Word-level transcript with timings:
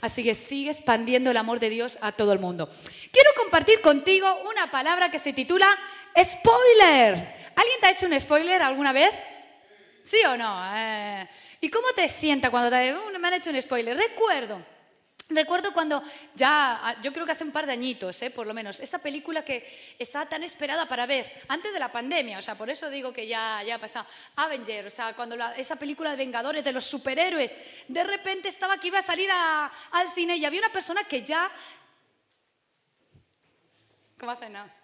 Así 0.00 0.22
que 0.22 0.34
sigue 0.34 0.70
expandiendo 0.70 1.30
el 1.30 1.36
amor 1.36 1.60
de 1.60 1.70
Dios 1.70 1.98
a 2.02 2.12
todo 2.12 2.32
el 2.32 2.38
mundo. 2.38 2.68
Quiero 3.12 3.30
compartir 3.36 3.80
contigo 3.80 4.26
una 4.50 4.70
palabra 4.70 5.10
que 5.10 5.18
se 5.18 5.32
titula 5.32 5.66
spoiler. 6.16 7.14
¿Alguien 7.56 7.80
te 7.80 7.86
ha 7.86 7.90
hecho 7.90 8.06
un 8.06 8.18
spoiler 8.18 8.62
alguna 8.62 8.92
vez? 8.92 9.12
¿Sí 10.04 10.18
o 10.26 10.36
no? 10.36 10.62
Eh, 10.74 11.28
¿Y 11.60 11.68
cómo 11.68 11.88
te 11.94 12.08
sienta 12.08 12.50
cuando 12.50 12.70
te, 12.70 12.94
uh, 12.94 13.18
me 13.18 13.28
han 13.28 13.34
hecho 13.34 13.50
un 13.50 13.60
spoiler? 13.60 13.96
Recuerdo 13.96 14.77
Recuerdo 15.30 15.74
cuando 15.74 16.02
ya, 16.34 16.80
ah, 16.82 16.96
yo 17.02 17.12
creo 17.12 17.26
que 17.26 17.32
hace 17.32 17.44
un 17.44 17.52
par 17.52 17.66
de 17.66 17.72
añitos, 17.72 18.22
eh, 18.22 18.30
por 18.30 18.46
lo 18.46 18.54
menos, 18.54 18.80
esa 18.80 18.98
película 18.98 19.44
que 19.44 19.62
estaba 19.98 20.26
tan 20.26 20.42
esperada 20.42 20.88
para 20.88 21.04
ver 21.04 21.30
antes 21.48 21.70
de 21.70 21.78
la 21.78 21.92
pandemia, 21.92 22.38
o 22.38 22.42
sea, 22.42 22.54
por 22.54 22.70
eso 22.70 22.88
digo 22.88 23.12
que 23.12 23.26
ya, 23.26 23.62
ya 23.62 23.74
ha 23.74 23.78
pasado, 23.78 24.06
Avenger, 24.36 24.86
o 24.86 24.90
sea, 24.90 25.14
cuando 25.14 25.36
esa 25.58 25.76
película 25.76 26.12
de 26.12 26.16
Vengadores, 26.16 26.64
de 26.64 26.72
los 26.72 26.86
superhéroes, 26.86 27.52
de 27.88 28.04
repente 28.04 28.48
estaba 28.48 28.78
que 28.78 28.88
iba 28.88 29.00
a 29.00 29.02
salir 29.02 29.28
al 29.30 30.10
cine 30.14 30.38
y 30.38 30.46
había 30.46 30.60
una 30.60 30.72
persona 30.72 31.04
que 31.04 31.22
ya... 31.22 31.50
¿Cómo 34.18 34.32
hace 34.32 34.48
nada? 34.48 34.74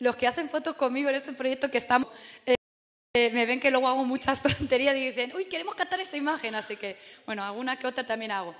Los 0.00 0.16
que 0.16 0.26
hacen 0.26 0.50
fotos 0.50 0.74
conmigo 0.74 1.10
en 1.10 1.14
este 1.14 1.32
proyecto 1.32 1.70
que 1.70 1.78
estamos... 1.78 2.08
Eh, 3.14 3.28
me 3.28 3.44
ven 3.44 3.60
que 3.60 3.70
luego 3.70 3.86
hago 3.86 4.06
muchas 4.06 4.40
tonterías 4.58 4.96
y 4.96 5.08
dicen, 5.08 5.36
uy, 5.36 5.44
queremos 5.44 5.74
captar 5.74 6.00
esa 6.00 6.16
imagen, 6.16 6.54
así 6.54 6.76
que, 6.78 6.96
bueno, 7.26 7.44
alguna 7.44 7.78
que 7.78 7.86
otra 7.86 8.06
también 8.06 8.30
hago. 8.30 8.54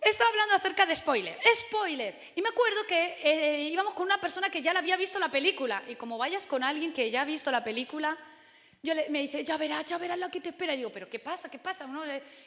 Estaba 0.00 0.30
hablando 0.30 0.54
acerca 0.54 0.86
de 0.86 0.96
spoiler, 0.96 1.38
spoiler. 1.66 2.18
Y 2.36 2.40
me 2.40 2.48
acuerdo 2.48 2.86
que 2.88 3.16
eh, 3.22 3.68
íbamos 3.70 3.92
con 3.92 4.06
una 4.06 4.16
persona 4.16 4.48
que 4.48 4.62
ya 4.62 4.72
la 4.72 4.78
había 4.78 4.96
visto 4.96 5.18
la 5.18 5.30
película. 5.30 5.82
Y 5.88 5.96
como 5.96 6.16
vayas 6.16 6.46
con 6.46 6.64
alguien 6.64 6.94
que 6.94 7.10
ya 7.10 7.20
ha 7.20 7.24
visto 7.26 7.50
la 7.50 7.62
película, 7.62 8.16
yo 8.82 8.94
le, 8.94 9.10
me 9.10 9.20
dice, 9.20 9.44
ya 9.44 9.58
verás, 9.58 9.84
ya 9.84 9.98
verás 9.98 10.18
lo 10.18 10.30
que 10.30 10.40
te 10.40 10.48
espera. 10.48 10.72
Y 10.72 10.78
digo, 10.78 10.88
pero 10.88 11.10
¿qué 11.10 11.18
pasa? 11.18 11.50
¿Qué 11.50 11.58
pasa? 11.58 11.84
Uno 11.84 12.00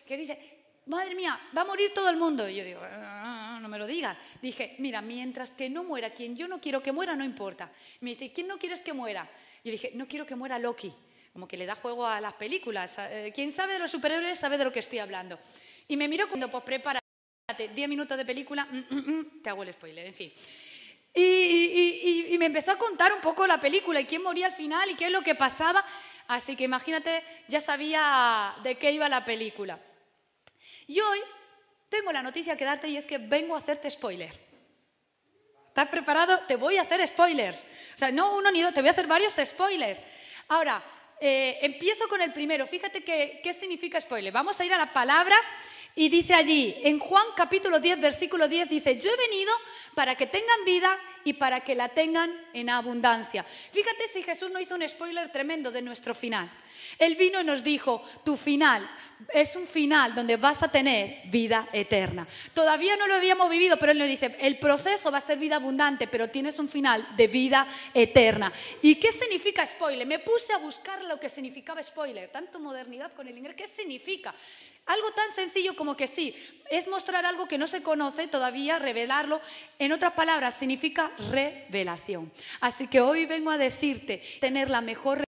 que 0.08 0.18
dice, 0.18 0.40
madre 0.88 1.14
mía, 1.14 1.40
va 1.56 1.62
a 1.62 1.66
morir 1.66 1.94
todo 1.94 2.10
el 2.10 2.18
mundo. 2.18 2.50
Y 2.50 2.56
yo 2.56 2.64
digo, 2.64 2.82
ah, 2.82 3.60
no 3.62 3.70
me 3.70 3.78
lo 3.78 3.86
digas. 3.86 4.18
Dije, 4.42 4.78
mira, 4.80 5.04
mientras 5.04 5.52
que 5.52 5.70
no 5.70 5.84
muera 5.84 6.10
quien 6.10 6.36
yo 6.36 6.48
no 6.48 6.60
quiero 6.60 6.82
que 6.82 6.92
muera, 6.92 7.16
no 7.16 7.24
importa. 7.24 7.70
Me 8.00 8.16
dice, 8.16 8.34
¿quién 8.34 8.48
no 8.48 8.58
quieres 8.58 8.82
que 8.82 8.94
muera? 8.94 9.30
Y 9.64 9.72
dije, 9.72 9.92
no 9.94 10.08
quiero 10.08 10.26
que 10.26 10.36
muera 10.36 10.60
Loki, 10.60 10.94
como 11.32 11.48
que 11.48 11.58
le 11.58 11.66
da 11.66 11.76
juego 11.76 12.06
a 12.06 12.20
las 12.20 12.34
películas. 12.34 12.96
Eh, 13.00 13.32
quien 13.34 13.52
sabe 13.52 13.74
de 13.74 13.80
los 13.80 13.92
superhéroes 13.92 14.38
sabe 14.38 14.58
de 14.58 14.66
lo 14.66 14.74
que 14.74 14.80
estoy 14.80 15.00
hablando. 15.00 15.40
Y 15.88 15.96
me 15.96 16.08
miro 16.08 16.28
cuando, 16.28 16.50
pues 16.50 16.64
prepárate, 16.64 17.04
10 17.74 17.90
minutos 17.90 18.18
de 18.18 18.26
película, 18.26 18.66
mm, 18.66 18.86
mm, 18.90 19.12
mm, 19.12 19.42
te 19.42 19.50
hago 19.50 19.64
el 19.64 19.74
spoiler, 19.74 20.06
en 20.06 20.14
fin. 20.14 20.34
Y, 21.16 22.36
me 22.40 22.48
empezó 22.48 22.72
a 22.72 22.78
contar 22.78 23.14
un 23.14 23.22
poco 23.22 23.48
la 23.48 23.60
película 23.60 24.02
y 24.02 24.06
quién 24.06 24.24
moría 24.24 24.48
al 24.48 24.54
final 24.54 24.90
y 24.90 24.96
qué 24.96 25.06
es 25.06 25.12
lo 25.12 25.22
que 25.22 25.36
pasaba. 25.36 25.84
Así 26.28 26.56
que 26.56 26.64
imagínate, 26.64 27.24
ya 27.48 27.62
sabía 27.62 28.56
de 28.64 28.78
qué 28.78 28.92
iba 28.92 29.08
la 29.08 29.24
película. 29.24 29.80
Y 30.88 31.00
hoy 31.00 31.20
tengo 31.90 32.12
la 32.12 32.24
noticia 32.24 32.58
que 32.58 32.66
darte 32.66 32.90
y 32.90 32.98
es 32.98 33.06
que 33.06 33.18
vengo 33.18 33.56
a 33.56 33.60
hacerte 33.60 33.90
spoiler. 33.90 34.53
¿Estás 35.74 35.90
preparado? 35.90 36.40
Te 36.48 36.56
voy 36.56 36.78
a 36.78 36.84
hacer 36.84 37.06
spoilers. 37.08 37.66
O 37.96 37.98
sea, 37.98 38.12
no 38.12 38.36
uno 38.36 38.52
ni 38.52 38.62
dos, 38.62 38.76
te 38.76 38.82
voy 38.82 38.90
a 38.90 38.92
hacer 38.92 39.08
varios 39.08 39.34
spoilers. 39.44 40.00
Ahora, 40.50 40.84
eh, 41.20 41.58
empiezo 41.64 42.08
con 42.08 42.22
el 42.22 42.32
primero. 42.32 42.68
Fíjate 42.68 43.02
qué 43.04 43.54
significa 43.60 44.00
spoiler. 44.00 44.32
Vamos 44.32 44.60
a 44.60 44.66
ir 44.66 44.72
a 44.72 44.78
la 44.78 44.94
palabra 44.94 45.36
y 45.96 46.10
dice 46.10 46.36
allí, 46.36 46.76
en 46.84 47.00
Juan 47.00 47.26
capítulo 47.36 47.80
10, 47.80 48.02
versículo 48.02 48.48
10, 48.48 48.70
dice, 48.70 49.00
yo 49.00 49.10
he 49.12 49.30
venido 49.30 49.52
para 49.96 50.14
que 50.14 50.28
tengan 50.28 50.64
vida 50.64 50.96
y 51.24 51.34
para 51.34 51.62
que 51.62 51.74
la 51.74 51.90
tengan 51.90 52.32
en 52.54 52.70
abundancia. 52.70 53.44
Fíjate 53.44 54.08
si 54.08 54.22
Jesús 54.22 54.52
no 54.52 54.60
hizo 54.60 54.76
un 54.76 54.88
spoiler 54.88 55.32
tremendo 55.32 55.72
de 55.72 55.82
nuestro 55.82 56.14
final. 56.14 56.52
Él 57.00 57.16
vino 57.16 57.42
y 57.42 57.44
nos 57.44 57.64
dijo, 57.64 58.04
tu 58.24 58.38
final 58.38 58.90
es 59.34 59.56
un 59.56 59.68
final 59.68 60.14
donde 60.14 60.38
vas 60.38 60.64
a 60.64 60.68
tener 60.68 61.22
vida 61.26 61.68
eterna. 61.72 62.28
Todavía 62.54 62.96
no 62.98 63.08
lo 63.08 63.16
habíamos 63.16 63.50
vivido, 63.50 63.78
pero 63.78 63.92
Él 63.92 64.00
nos 64.00 64.08
dice, 64.08 64.36
el 64.40 64.60
proceso 64.60 65.12
va 65.12 65.20
a 65.20 65.22
ser 65.22 65.38
vida 65.38 65.58
abundante, 65.58 66.08
pero 66.08 66.30
tienes 66.30 66.60
un 66.60 66.70
final 66.70 67.08
de 67.16 67.28
vida 67.28 67.68
eterna. 67.94 68.52
¿Y 68.82 68.96
qué 68.96 69.12
significa 69.12 69.66
spoiler? 69.66 70.08
Me 70.08 70.20
puse 70.20 70.54
a 70.54 70.58
buscar 70.58 71.04
lo 71.04 71.20
que 71.20 71.30
significaba 71.30 71.82
spoiler, 71.82 72.30
tanto 72.30 72.60
modernidad 72.60 73.12
con 73.14 73.28
el 73.28 73.38
inglés, 73.38 73.56
¿qué 73.56 73.68
significa? 73.68 74.34
Algo 74.86 75.12
tan 75.12 75.32
sencillo 75.32 75.76
como 75.76 75.96
que 75.96 76.08
sí, 76.08 76.36
es 76.70 76.88
mostrar 76.88 77.26
algo 77.26 77.48
que 77.48 77.58
no 77.58 77.68
se 77.68 77.82
conoce 77.82 78.28
todavía, 78.28 78.80
revelarlo. 78.80 79.40
En 79.80 79.94
otras 79.94 80.14
palabras, 80.14 80.56
significa 80.56 81.10
revelación. 81.32 82.32
Así 82.60 82.88
que 82.88 83.00
hoy 83.00 83.26
vengo 83.26 83.50
a 83.50 83.58
decirte, 83.58 84.22
tener 84.42 84.70
la 84.70 84.82
mejor 84.82 85.24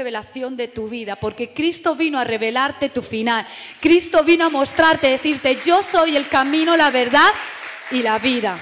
revelación 0.00 0.56
de 0.56 0.68
tu 0.68 0.88
vida, 0.88 1.16
porque 1.16 1.52
Cristo 1.52 1.96
vino 1.96 2.20
a 2.20 2.22
revelarte 2.22 2.88
tu 2.88 3.02
final. 3.02 3.44
Cristo 3.80 4.22
vino 4.22 4.44
a 4.44 4.48
mostrarte, 4.48 5.08
decirte, 5.08 5.58
yo 5.64 5.82
soy 5.82 6.14
el 6.14 6.28
camino, 6.28 6.76
la 6.76 6.92
verdad 6.92 7.28
y 7.90 8.00
la 8.00 8.16
vida. 8.20 8.56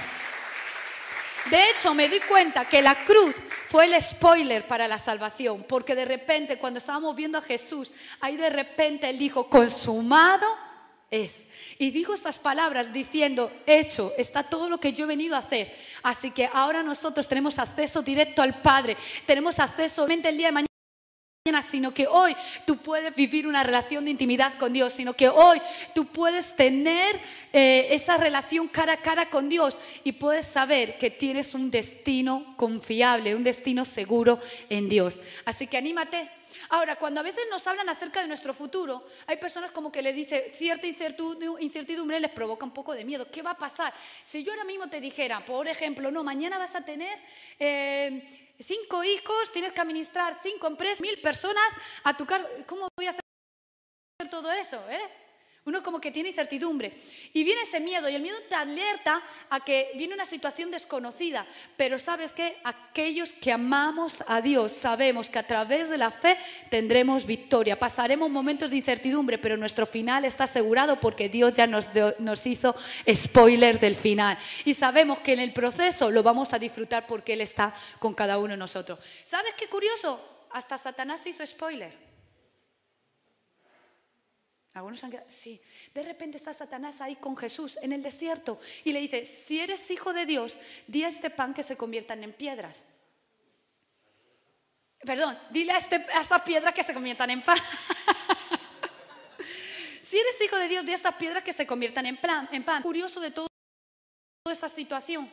De 1.51 1.59
hecho, 1.69 1.93
me 1.93 2.09
di 2.09 2.19
cuenta 2.21 2.65
que 2.65 2.81
la 2.81 2.95
cruz 3.05 3.35
fue 3.67 3.85
el 3.85 4.01
spoiler 4.01 4.65
para 4.65 4.87
la 4.87 4.97
salvación, 4.97 5.63
porque 5.69 5.93
de 5.93 6.05
repente 6.05 6.57
cuando 6.57 6.79
estábamos 6.79 7.15
viendo 7.15 7.37
a 7.37 7.43
Jesús, 7.43 7.91
ahí 8.19 8.35
de 8.35 8.49
repente 8.49 9.07
él 9.07 9.19
dijo, 9.19 9.47
consumado 9.47 10.47
es. 11.11 11.49
Y 11.77 11.91
dijo 11.91 12.15
estas 12.15 12.39
palabras 12.39 12.91
diciendo, 12.91 13.51
hecho, 13.67 14.11
está 14.17 14.41
todo 14.41 14.71
lo 14.71 14.79
que 14.79 14.91
yo 14.91 15.05
he 15.05 15.07
venido 15.07 15.35
a 15.35 15.39
hacer. 15.39 15.71
Así 16.01 16.31
que 16.31 16.49
ahora 16.51 16.81
nosotros 16.81 17.27
tenemos 17.27 17.59
acceso 17.59 18.01
directo 18.01 18.41
al 18.41 18.59
Padre, 18.59 18.97
tenemos 19.27 19.59
acceso 19.59 20.07
el 20.07 20.35
día 20.35 20.47
de 20.47 20.51
mañana 20.51 20.66
sino 21.69 21.93
que 21.93 22.07
hoy 22.07 22.35
tú 22.65 22.77
puedes 22.77 23.15
vivir 23.15 23.47
una 23.47 23.63
relación 23.63 24.05
de 24.05 24.11
intimidad 24.11 24.53
con 24.55 24.73
Dios, 24.73 24.93
sino 24.93 25.13
que 25.13 25.29
hoy 25.29 25.61
tú 25.93 26.05
puedes 26.05 26.55
tener 26.55 27.19
eh, 27.53 27.87
esa 27.91 28.17
relación 28.17 28.67
cara 28.67 28.93
a 28.93 28.97
cara 28.97 29.29
con 29.29 29.49
Dios 29.49 29.77
y 30.03 30.11
puedes 30.13 30.45
saber 30.45 30.97
que 30.97 31.09
tienes 31.09 31.53
un 31.53 31.71
destino 31.71 32.55
confiable, 32.57 33.35
un 33.35 33.43
destino 33.43 33.85
seguro 33.85 34.39
en 34.69 34.89
Dios. 34.89 35.19
Así 35.45 35.67
que 35.67 35.77
anímate. 35.77 36.29
Ahora, 36.69 36.97
cuando 36.97 37.21
a 37.21 37.23
veces 37.23 37.43
nos 37.49 37.65
hablan 37.65 37.87
acerca 37.87 38.21
de 38.21 38.27
nuestro 38.27 38.53
futuro, 38.53 39.05
hay 39.25 39.37
personas 39.37 39.71
como 39.71 39.91
que 39.91 40.01
le 40.01 40.11
dice 40.11 40.51
cierta 40.53 40.85
incertidumbre, 40.85 42.19
les 42.19 42.31
provoca 42.31 42.65
un 42.65 42.73
poco 42.73 42.93
de 42.93 43.05
miedo. 43.05 43.27
¿Qué 43.31 43.41
va 43.41 43.51
a 43.51 43.57
pasar? 43.57 43.93
Si 44.25 44.43
yo 44.43 44.51
ahora 44.51 44.65
mismo 44.65 44.89
te 44.89 44.99
dijera, 44.99 45.45
por 45.45 45.67
ejemplo, 45.67 46.11
no, 46.11 46.23
mañana 46.23 46.57
vas 46.57 46.75
a 46.75 46.83
tener... 46.83 47.17
Eh, 47.59 48.43
cinco 48.59 49.03
hijos, 49.03 49.51
tienes 49.51 49.73
que 49.73 49.81
administrar 49.81 50.39
cinco 50.41 50.67
empresas, 50.67 51.01
mil 51.01 51.19
personas 51.21 51.69
a 52.03 52.15
tu 52.15 52.25
cargo. 52.25 52.47
¿Cómo 52.65 52.87
voy 52.95 53.07
a 53.07 53.11
hacer 53.11 54.29
todo 54.29 54.51
eso? 54.51 54.83
Eh? 54.89 55.26
Uno 55.67 55.83
como 55.83 55.99
que 55.99 56.11
tiene 56.11 56.29
incertidumbre. 56.29 56.93
Y 57.33 57.43
viene 57.43 57.63
ese 57.63 57.81
miedo 57.81 58.07
y 58.07 58.15
el 58.15 58.21
miedo 58.21 58.37
te 58.47 58.55
alerta 58.55 59.21
a 59.49 59.59
que 59.59 59.91
viene 59.95 60.13
una 60.13 60.25
situación 60.25 60.71
desconocida. 60.71 61.45
Pero 61.75 61.99
sabes 61.99 62.31
que 62.31 62.55
aquellos 62.63 63.33
que 63.33 63.51
amamos 63.51 64.23
a 64.29 64.39
Dios 64.39 64.71
sabemos 64.71 65.29
que 65.29 65.39
a 65.39 65.43
través 65.43 65.89
de 65.89 65.97
la 65.97 66.09
fe 66.09 66.37
tendremos 66.69 67.25
victoria. 67.25 67.77
Pasaremos 67.77 68.29
momentos 68.29 68.69
de 68.69 68.77
incertidumbre, 68.77 69.37
pero 69.39 69.57
nuestro 69.57 69.85
final 69.85 70.23
está 70.23 70.45
asegurado 70.45 71.01
porque 71.01 71.27
Dios 71.27 71.51
ya 71.51 71.67
nos, 71.67 71.89
nos 72.19 72.47
hizo 72.47 72.73
spoiler 73.13 73.77
del 73.77 73.97
final. 73.97 74.37
Y 74.63 74.73
sabemos 74.73 75.19
que 75.19 75.33
en 75.33 75.39
el 75.39 75.51
proceso 75.51 76.09
lo 76.11 76.23
vamos 76.23 76.53
a 76.53 76.59
disfrutar 76.59 77.05
porque 77.05 77.33
Él 77.33 77.41
está 77.41 77.75
con 77.99 78.13
cada 78.13 78.37
uno 78.37 78.51
de 78.51 78.57
nosotros. 78.57 78.99
¿Sabes 79.25 79.53
qué 79.57 79.67
curioso? 79.67 80.47
Hasta 80.51 80.77
Satanás 80.77 81.27
hizo 81.27 81.45
spoiler. 81.45 82.06
Sí. 85.27 85.61
De 85.93 86.03
repente 86.03 86.37
está 86.37 86.53
Satanás 86.53 87.01
ahí 87.01 87.15
con 87.15 87.35
Jesús 87.35 87.77
en 87.81 87.91
el 87.91 88.01
desierto 88.01 88.59
y 88.83 88.93
le 88.93 88.99
dice, 88.99 89.25
si 89.25 89.59
eres 89.59 89.89
hijo 89.91 90.13
de 90.13 90.25
Dios, 90.25 90.57
di 90.87 91.03
a 91.03 91.07
este 91.07 91.29
pan 91.29 91.53
que 91.53 91.63
se 91.63 91.77
conviertan 91.77 92.23
en 92.23 92.33
piedras. 92.33 92.83
Perdón, 94.99 95.37
dile 95.51 95.71
a, 95.71 95.77
este, 95.77 96.03
esta 96.19 96.43
piedra 96.43 96.73
que 96.73 96.83
se 96.83 96.93
conviertan 96.93 97.29
en 97.29 97.43
pan. 97.43 97.57
si 100.03 100.17
eres 100.17 100.41
hijo 100.43 100.57
de 100.57 100.67
Dios, 100.67 100.85
di 100.85 100.91
a 100.91 100.95
estas 100.95 101.15
piedras 101.15 101.43
que 101.43 101.53
se 101.53 101.67
conviertan 101.67 102.05
en, 102.05 102.19
en 102.51 102.63
pan. 102.63 102.83
Curioso 102.83 103.19
de 103.19 103.31
todo, 103.31 103.47
toda 104.43 104.53
esta 104.53 104.69
situación. 104.69 105.29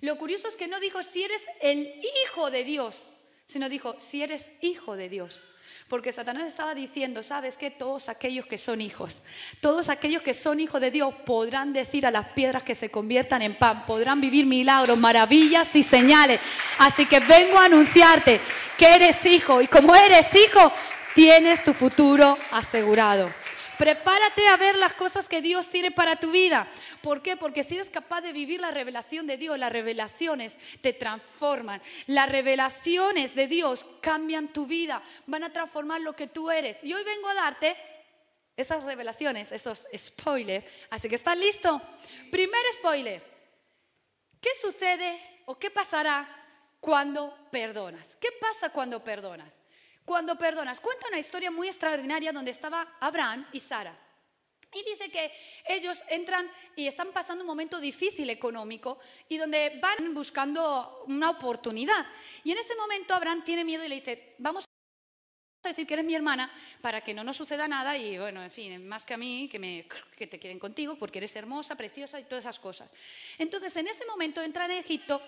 Lo 0.00 0.18
curioso 0.18 0.48
es 0.48 0.56
que 0.56 0.68
no 0.68 0.80
dijo 0.80 1.02
si 1.02 1.22
eres 1.22 1.42
el 1.60 2.00
hijo 2.24 2.50
de 2.50 2.64
Dios, 2.64 3.06
sino 3.46 3.68
dijo 3.68 3.98
si 4.00 4.22
eres 4.22 4.52
hijo 4.60 4.96
de 4.96 5.08
Dios. 5.08 5.40
Porque 5.88 6.12
Satanás 6.12 6.46
estaba 6.46 6.74
diciendo, 6.74 7.22
¿sabes 7.22 7.56
qué? 7.56 7.70
Todos 7.70 8.08
aquellos 8.08 8.46
que 8.46 8.58
son 8.58 8.80
hijos, 8.80 9.22
todos 9.60 9.88
aquellos 9.88 10.22
que 10.22 10.34
son 10.34 10.60
hijos 10.60 10.80
de 10.80 10.90
Dios 10.90 11.14
podrán 11.26 11.72
decir 11.72 12.06
a 12.06 12.10
las 12.10 12.28
piedras 12.28 12.62
que 12.62 12.74
se 12.74 12.90
conviertan 12.90 13.42
en 13.42 13.58
pan, 13.58 13.84
podrán 13.84 14.20
vivir 14.20 14.46
milagros, 14.46 14.96
maravillas 14.98 15.74
y 15.76 15.82
señales. 15.82 16.40
Así 16.78 17.06
que 17.06 17.20
vengo 17.20 17.58
a 17.58 17.66
anunciarte 17.66 18.40
que 18.78 18.86
eres 18.86 19.24
hijo 19.26 19.60
y 19.60 19.66
como 19.66 19.94
eres 19.94 20.34
hijo, 20.34 20.72
tienes 21.14 21.62
tu 21.62 21.74
futuro 21.74 22.38
asegurado. 22.50 23.28
Prepárate 23.78 24.46
a 24.48 24.56
ver 24.56 24.76
las 24.76 24.94
cosas 24.94 25.28
que 25.28 25.42
Dios 25.42 25.68
tiene 25.68 25.90
para 25.90 26.16
tu 26.16 26.30
vida, 26.30 26.66
¿Por 27.02 27.20
qué? 27.22 27.36
Porque 27.36 27.64
si 27.64 27.74
eres 27.74 27.90
capaz 27.90 28.20
de 28.20 28.32
vivir 28.32 28.60
la 28.60 28.70
revelación 28.70 29.26
de 29.26 29.36
Dios, 29.36 29.58
las 29.58 29.72
revelaciones 29.72 30.56
te 30.80 30.92
transforman. 30.92 31.82
Las 32.06 32.28
revelaciones 32.28 33.34
de 33.34 33.46
Dios 33.48 33.84
cambian 34.00 34.48
tu 34.48 34.66
vida, 34.66 35.02
van 35.26 35.44
a 35.44 35.52
transformar 35.52 36.00
lo 36.00 36.14
que 36.14 36.28
tú 36.28 36.50
eres. 36.50 36.82
Y 36.84 36.94
hoy 36.94 37.02
vengo 37.04 37.28
a 37.28 37.34
darte 37.34 37.76
esas 38.56 38.84
revelaciones, 38.84 39.52
esos 39.52 39.86
spoilers. 39.96 40.64
Así 40.90 41.08
que 41.08 41.16
¿estás 41.16 41.36
listo? 41.36 41.80
Primer 42.30 42.62
spoiler. 42.74 43.22
¿Qué 44.40 44.50
sucede 44.60 45.18
o 45.46 45.58
qué 45.58 45.70
pasará 45.70 46.28
cuando 46.80 47.36
perdonas? 47.50 48.16
¿Qué 48.16 48.28
pasa 48.40 48.70
cuando 48.70 49.02
perdonas? 49.02 49.54
Cuando 50.04 50.36
perdonas, 50.36 50.80
cuenta 50.80 51.06
una 51.08 51.18
historia 51.18 51.50
muy 51.50 51.68
extraordinaria 51.68 52.32
donde 52.32 52.50
estaba 52.50 52.96
Abraham 53.00 53.46
y 53.52 53.60
Sara. 53.60 53.96
Y 54.74 54.90
dice 54.90 55.10
que 55.10 55.30
ellos 55.66 56.02
entran 56.08 56.50
y 56.76 56.86
están 56.86 57.12
pasando 57.12 57.42
un 57.42 57.48
momento 57.48 57.78
difícil 57.78 58.30
económico 58.30 58.98
y 59.28 59.36
donde 59.36 59.78
van 59.80 60.14
buscando 60.14 61.04
una 61.08 61.30
oportunidad. 61.30 62.06
Y 62.42 62.52
en 62.52 62.58
ese 62.58 62.74
momento 62.76 63.14
Abraham 63.14 63.44
tiene 63.44 63.64
miedo 63.64 63.84
y 63.84 63.88
le 63.88 63.96
dice, 63.96 64.34
vamos 64.38 64.64
a 65.62 65.68
decir 65.68 65.86
que 65.86 65.94
eres 65.94 66.06
mi 66.06 66.14
hermana 66.14 66.50
para 66.80 67.02
que 67.02 67.14
no 67.14 67.22
nos 67.22 67.36
suceda 67.36 67.68
nada 67.68 67.96
y 67.96 68.18
bueno, 68.18 68.42
en 68.42 68.50
fin, 68.50 68.86
más 68.86 69.04
que 69.04 69.14
a 69.14 69.16
mí, 69.16 69.48
que, 69.50 69.58
me, 69.58 69.86
que 70.16 70.26
te 70.26 70.40
queden 70.40 70.58
contigo 70.58 70.96
porque 70.96 71.18
eres 71.18 71.36
hermosa, 71.36 71.76
preciosa 71.76 72.18
y 72.18 72.24
todas 72.24 72.44
esas 72.44 72.58
cosas. 72.58 72.90
Entonces 73.38 73.76
en 73.76 73.86
ese 73.86 74.04
momento 74.06 74.42
entra 74.42 74.64
en 74.64 74.72
Egipto 74.72 75.20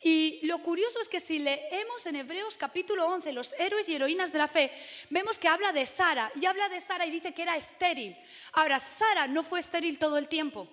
y 0.00 0.46
lo 0.46 0.58
curioso 0.58 1.00
es 1.00 1.08
que 1.08 1.18
si 1.18 1.40
leemos 1.40 2.06
en 2.06 2.16
Hebreos 2.16 2.56
capítulo 2.56 3.06
11 3.08 3.32
los 3.32 3.52
héroes 3.58 3.88
y 3.88 3.96
heroínas 3.96 4.32
de 4.32 4.38
la 4.38 4.46
fe, 4.46 4.70
vemos 5.10 5.38
que 5.38 5.48
habla 5.48 5.72
de 5.72 5.86
Sara 5.86 6.30
y 6.40 6.46
habla 6.46 6.68
de 6.68 6.80
Sara 6.80 7.04
y 7.04 7.10
dice 7.10 7.34
que 7.34 7.42
era 7.42 7.56
estéril. 7.56 8.16
Ahora, 8.52 8.78
Sara 8.78 9.26
no 9.26 9.42
fue 9.42 9.58
estéril 9.58 9.98
todo 9.98 10.16
el 10.16 10.28
tiempo, 10.28 10.68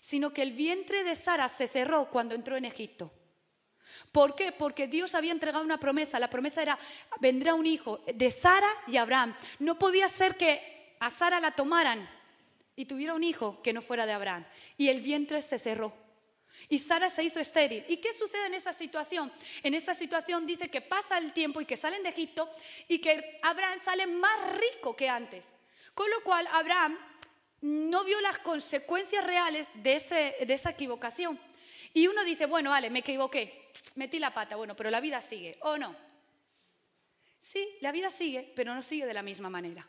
sino 0.00 0.32
que 0.32 0.42
el 0.42 0.52
vientre 0.52 1.02
de 1.02 1.16
Sara 1.16 1.48
se 1.48 1.66
cerró 1.66 2.08
cuando 2.08 2.36
entró 2.36 2.56
en 2.56 2.66
Egipto. 2.66 3.10
¿Por 4.12 4.36
qué? 4.36 4.52
Porque 4.52 4.86
Dios 4.86 5.16
había 5.16 5.32
entregado 5.32 5.64
una 5.64 5.80
promesa. 5.80 6.20
La 6.20 6.30
promesa 6.30 6.62
era, 6.62 6.78
vendrá 7.20 7.54
un 7.54 7.66
hijo 7.66 8.00
de 8.06 8.30
Sara 8.30 8.68
y 8.86 8.96
Abraham. 8.96 9.34
No 9.58 9.76
podía 9.76 10.08
ser 10.08 10.36
que 10.36 10.94
a 11.00 11.10
Sara 11.10 11.40
la 11.40 11.50
tomaran 11.50 12.08
y 12.76 12.84
tuviera 12.84 13.14
un 13.14 13.24
hijo 13.24 13.60
que 13.62 13.72
no 13.72 13.82
fuera 13.82 14.06
de 14.06 14.12
Abraham. 14.12 14.46
Y 14.78 14.88
el 14.88 15.00
vientre 15.00 15.42
se 15.42 15.58
cerró. 15.58 16.05
Y 16.68 16.78
Sara 16.78 17.10
se 17.10 17.22
hizo 17.22 17.40
estéril. 17.40 17.84
¿Y 17.88 17.98
qué 17.98 18.12
sucede 18.12 18.46
en 18.46 18.54
esa 18.54 18.72
situación? 18.72 19.32
En 19.62 19.74
esa 19.74 19.94
situación 19.94 20.46
dice 20.46 20.68
que 20.68 20.80
pasa 20.80 21.18
el 21.18 21.32
tiempo 21.32 21.60
y 21.60 21.64
que 21.64 21.76
salen 21.76 22.02
de 22.02 22.08
Egipto 22.08 22.50
y 22.88 22.98
que 22.98 23.38
Abraham 23.42 23.78
sale 23.82 24.06
más 24.06 24.56
rico 24.58 24.96
que 24.96 25.08
antes. 25.08 25.44
Con 25.94 26.10
lo 26.10 26.22
cual 26.22 26.46
Abraham 26.50 26.98
no 27.60 28.04
vio 28.04 28.20
las 28.20 28.38
consecuencias 28.38 29.24
reales 29.24 29.68
de, 29.74 29.96
esa 29.96 30.70
equivocación. 30.70 31.38
Y 31.94 32.06
uno 32.08 32.24
dice, 32.24 32.46
bueno, 32.46 32.70
vale, 32.70 32.90
me 32.90 32.98
equivoqué, 32.98 33.70
metí 33.94 34.18
la 34.18 34.34
pata, 34.34 34.56
bueno, 34.56 34.76
pero 34.76 34.90
la 34.90 35.00
vida 35.00 35.20
sigue, 35.20 35.56
¿o 35.62 35.78
no? 35.78 35.96
Sí, 37.40 37.66
la 37.80 37.92
vida 37.92 38.10
sigue, 38.10 38.52
pero 38.54 38.74
no 38.74 38.82
sigue 38.82 39.06
de 39.06 39.14
la 39.14 39.22
misma 39.22 39.48
manera. 39.48 39.88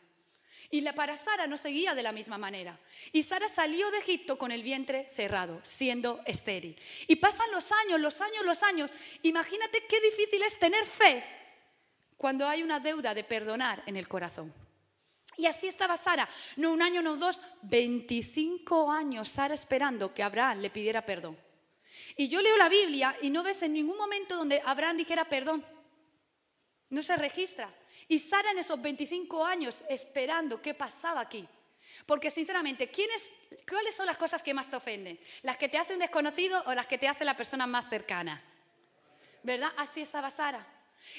Y 0.70 0.82
la, 0.82 0.92
para 0.92 1.16
Sara 1.16 1.46
no 1.46 1.56
seguía 1.56 1.94
de 1.94 2.02
la 2.02 2.12
misma 2.12 2.36
manera. 2.36 2.78
Y 3.12 3.22
Sara 3.22 3.48
salió 3.48 3.90
de 3.90 3.98
Egipto 3.98 4.36
con 4.36 4.52
el 4.52 4.62
vientre 4.62 5.08
cerrado, 5.08 5.60
siendo 5.62 6.20
estéril. 6.26 6.76
Y 7.06 7.16
pasan 7.16 7.50
los 7.52 7.72
años, 7.72 8.00
los 8.00 8.20
años, 8.20 8.44
los 8.44 8.62
años. 8.62 8.90
Imagínate 9.22 9.84
qué 9.88 10.00
difícil 10.00 10.42
es 10.42 10.58
tener 10.58 10.84
fe 10.84 11.24
cuando 12.18 12.46
hay 12.46 12.62
una 12.62 12.80
deuda 12.80 13.14
de 13.14 13.24
perdonar 13.24 13.82
en 13.86 13.96
el 13.96 14.08
corazón. 14.08 14.52
Y 15.38 15.46
así 15.46 15.68
estaba 15.68 15.96
Sara, 15.96 16.28
no 16.56 16.72
un 16.72 16.82
año, 16.82 17.00
no 17.00 17.16
dos, 17.16 17.40
25 17.62 18.90
años 18.90 19.28
Sara 19.28 19.54
esperando 19.54 20.12
que 20.12 20.22
Abraham 20.22 20.60
le 20.60 20.68
pidiera 20.68 21.06
perdón. 21.06 21.38
Y 22.16 22.28
yo 22.28 22.42
leo 22.42 22.56
la 22.56 22.68
Biblia 22.68 23.16
y 23.22 23.30
no 23.30 23.42
ves 23.42 23.62
en 23.62 23.72
ningún 23.72 23.96
momento 23.96 24.36
donde 24.36 24.60
Abraham 24.64 24.96
dijera 24.96 25.28
perdón. 25.28 25.64
No 26.90 27.02
se 27.02 27.16
registra. 27.16 27.72
Y 28.08 28.18
Sara 28.18 28.50
en 28.50 28.58
esos 28.58 28.80
25 28.80 29.44
años 29.44 29.84
esperando 29.88 30.60
qué 30.60 30.74
pasaba 30.74 31.20
aquí. 31.20 31.46
Porque 32.06 32.30
sinceramente, 32.30 32.90
¿cuáles 33.68 33.94
son 33.94 34.06
las 34.06 34.16
cosas 34.16 34.42
que 34.42 34.54
más 34.54 34.70
te 34.70 34.76
ofenden? 34.76 35.18
¿Las 35.42 35.56
que 35.56 35.68
te 35.68 35.78
hace 35.78 35.94
un 35.94 36.00
desconocido 36.00 36.62
o 36.66 36.74
las 36.74 36.86
que 36.86 36.98
te 36.98 37.08
hace 37.08 37.24
la 37.24 37.36
persona 37.36 37.66
más 37.66 37.88
cercana? 37.88 38.42
¿Verdad? 39.42 39.72
Así 39.76 40.00
estaba 40.00 40.30
Sara. 40.30 40.66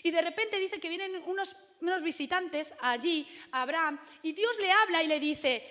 Y 0.04 0.12
de 0.12 0.22
repente 0.22 0.58
dice 0.58 0.80
que 0.80 0.90
vienen 0.90 1.24
unos, 1.26 1.56
unos 1.82 2.02
visitantes 2.02 2.74
allí, 2.82 3.28
Abraham, 3.52 4.00
y 4.24 4.34
Dios 4.34 4.58
le 4.60 4.72
habla 4.72 5.04
y 5.04 5.08
le 5.08 5.20
dice, 5.20 5.64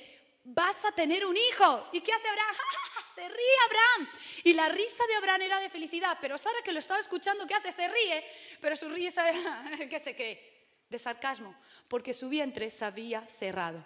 vas 0.44 0.84
a 0.84 0.92
tener 0.92 1.26
un 1.26 1.36
hijo. 1.36 1.88
¿Y 1.92 2.00
qué 2.00 2.12
hace 2.12 2.28
Abraham? 2.28 2.54
Se 3.14 3.28
ríe 3.28 3.56
Abraham. 3.66 4.10
Y 4.44 4.52
la 4.54 4.68
risa 4.68 5.04
de 5.08 5.14
Abraham 5.16 5.42
era 5.42 5.60
de 5.60 5.68
felicidad, 5.68 6.16
pero 6.20 6.38
Sara 6.38 6.62
que 6.64 6.72
lo 6.72 6.78
estaba 6.78 7.00
escuchando, 7.00 7.46
¿qué 7.46 7.54
hace? 7.54 7.72
Se 7.72 7.88
ríe, 7.88 8.24
pero 8.60 8.76
su 8.76 8.88
risa 8.88 9.24
¿qué 9.90 9.98
sé 9.98 10.14
qué? 10.14 10.57
De 10.90 10.98
sarcasmo, 10.98 11.54
porque 11.88 12.14
su 12.14 12.28
vientre 12.28 12.70
se 12.70 12.84
había 12.84 13.20
cerrado. 13.20 13.82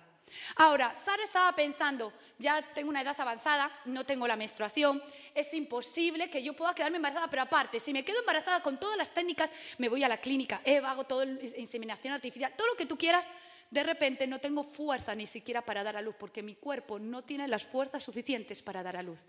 Ahora, 0.56 0.94
Sara 0.94 1.22
estaba 1.24 1.54
pensando, 1.54 2.12
ya 2.38 2.62
tengo 2.74 2.88
una 2.88 3.02
edad 3.02 3.18
avanzada, 3.20 3.70
no 3.84 4.04
tengo 4.04 4.26
la 4.26 4.36
menstruación, 4.36 5.02
es 5.34 5.52
imposible 5.54 6.30
que 6.30 6.42
yo 6.42 6.54
pueda 6.54 6.74
quedarme 6.74 6.96
embarazada, 6.96 7.28
pero 7.28 7.42
aparte, 7.42 7.80
si 7.80 7.92
me 7.92 8.04
quedo 8.04 8.20
embarazada 8.20 8.62
con 8.62 8.78
todas 8.78 8.96
las 8.96 9.12
técnicas, 9.12 9.52
me 9.78 9.88
voy 9.88 10.04
a 10.04 10.08
la 10.08 10.18
clínica, 10.18 10.60
Eva, 10.64 10.90
hago 10.90 11.04
todo 11.04 11.24
inseminación 11.24 12.14
artificial, 12.14 12.52
todo 12.56 12.68
lo 12.68 12.76
que 12.76 12.86
tú 12.86 12.96
quieras, 12.96 13.28
de 13.72 13.82
repente 13.82 14.26
no 14.26 14.38
tengo 14.38 14.62
fuerza 14.62 15.14
ni 15.14 15.26
siquiera 15.26 15.62
para 15.62 15.82
dar 15.82 15.96
a 15.96 16.02
luz, 16.02 16.14
porque 16.18 16.42
mi 16.42 16.54
cuerpo 16.54 16.98
no 16.98 17.22
tiene 17.22 17.48
las 17.48 17.64
fuerzas 17.64 18.02
suficientes 18.02 18.60
para 18.60 18.82
dar 18.82 18.98
a 18.98 19.02
luz. 19.02 19.24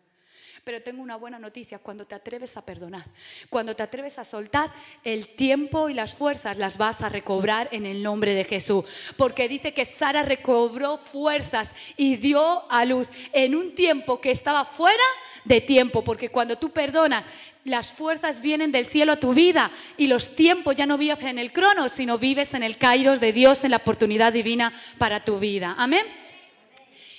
Pero 0.65 0.81
tengo 0.81 1.01
una 1.01 1.15
buena 1.15 1.39
noticia, 1.39 1.79
cuando 1.79 2.05
te 2.05 2.13
atreves 2.13 2.57
a 2.57 2.65
perdonar, 2.65 3.05
cuando 3.49 3.73
te 3.73 3.83
atreves 3.83 4.19
a 4.19 4.25
soltar, 4.25 4.69
el 5.05 5.29
tiempo 5.29 5.87
y 5.87 5.93
las 5.93 6.13
fuerzas 6.13 6.57
las 6.57 6.77
vas 6.77 7.01
a 7.01 7.09
recobrar 7.09 7.69
en 7.71 7.85
el 7.85 8.03
nombre 8.03 8.33
de 8.33 8.43
Jesús. 8.43 8.83
Porque 9.15 9.47
dice 9.47 9.73
que 9.73 9.85
Sara 9.85 10.23
recobró 10.23 10.97
fuerzas 10.97 11.73
y 11.95 12.17
dio 12.17 12.69
a 12.69 12.83
luz 12.83 13.07
en 13.31 13.55
un 13.55 13.73
tiempo 13.73 14.19
que 14.19 14.31
estaba 14.31 14.65
fuera 14.65 15.03
de 15.45 15.61
tiempo, 15.61 16.03
porque 16.03 16.29
cuando 16.29 16.57
tú 16.57 16.71
perdonas, 16.71 17.23
las 17.65 17.93
fuerzas 17.93 18.41
vienen 18.41 18.71
del 18.71 18.85
cielo 18.85 19.13
a 19.13 19.19
tu 19.19 19.33
vida 19.33 19.71
y 19.97 20.07
los 20.07 20.35
tiempos 20.35 20.75
ya 20.75 20.85
no 20.85 20.97
vives 20.97 21.21
en 21.21 21.39
el 21.39 21.53
crono, 21.53 21.89
sino 21.89 22.17
vives 22.17 22.53
en 22.53 22.63
el 22.63 22.77
kairos 22.77 23.19
de 23.19 23.33
Dios, 23.33 23.63
en 23.63 23.71
la 23.71 23.77
oportunidad 23.77 24.33
divina 24.33 24.73
para 24.97 25.23
tu 25.23 25.39
vida. 25.39 25.75
Amén. 25.77 26.05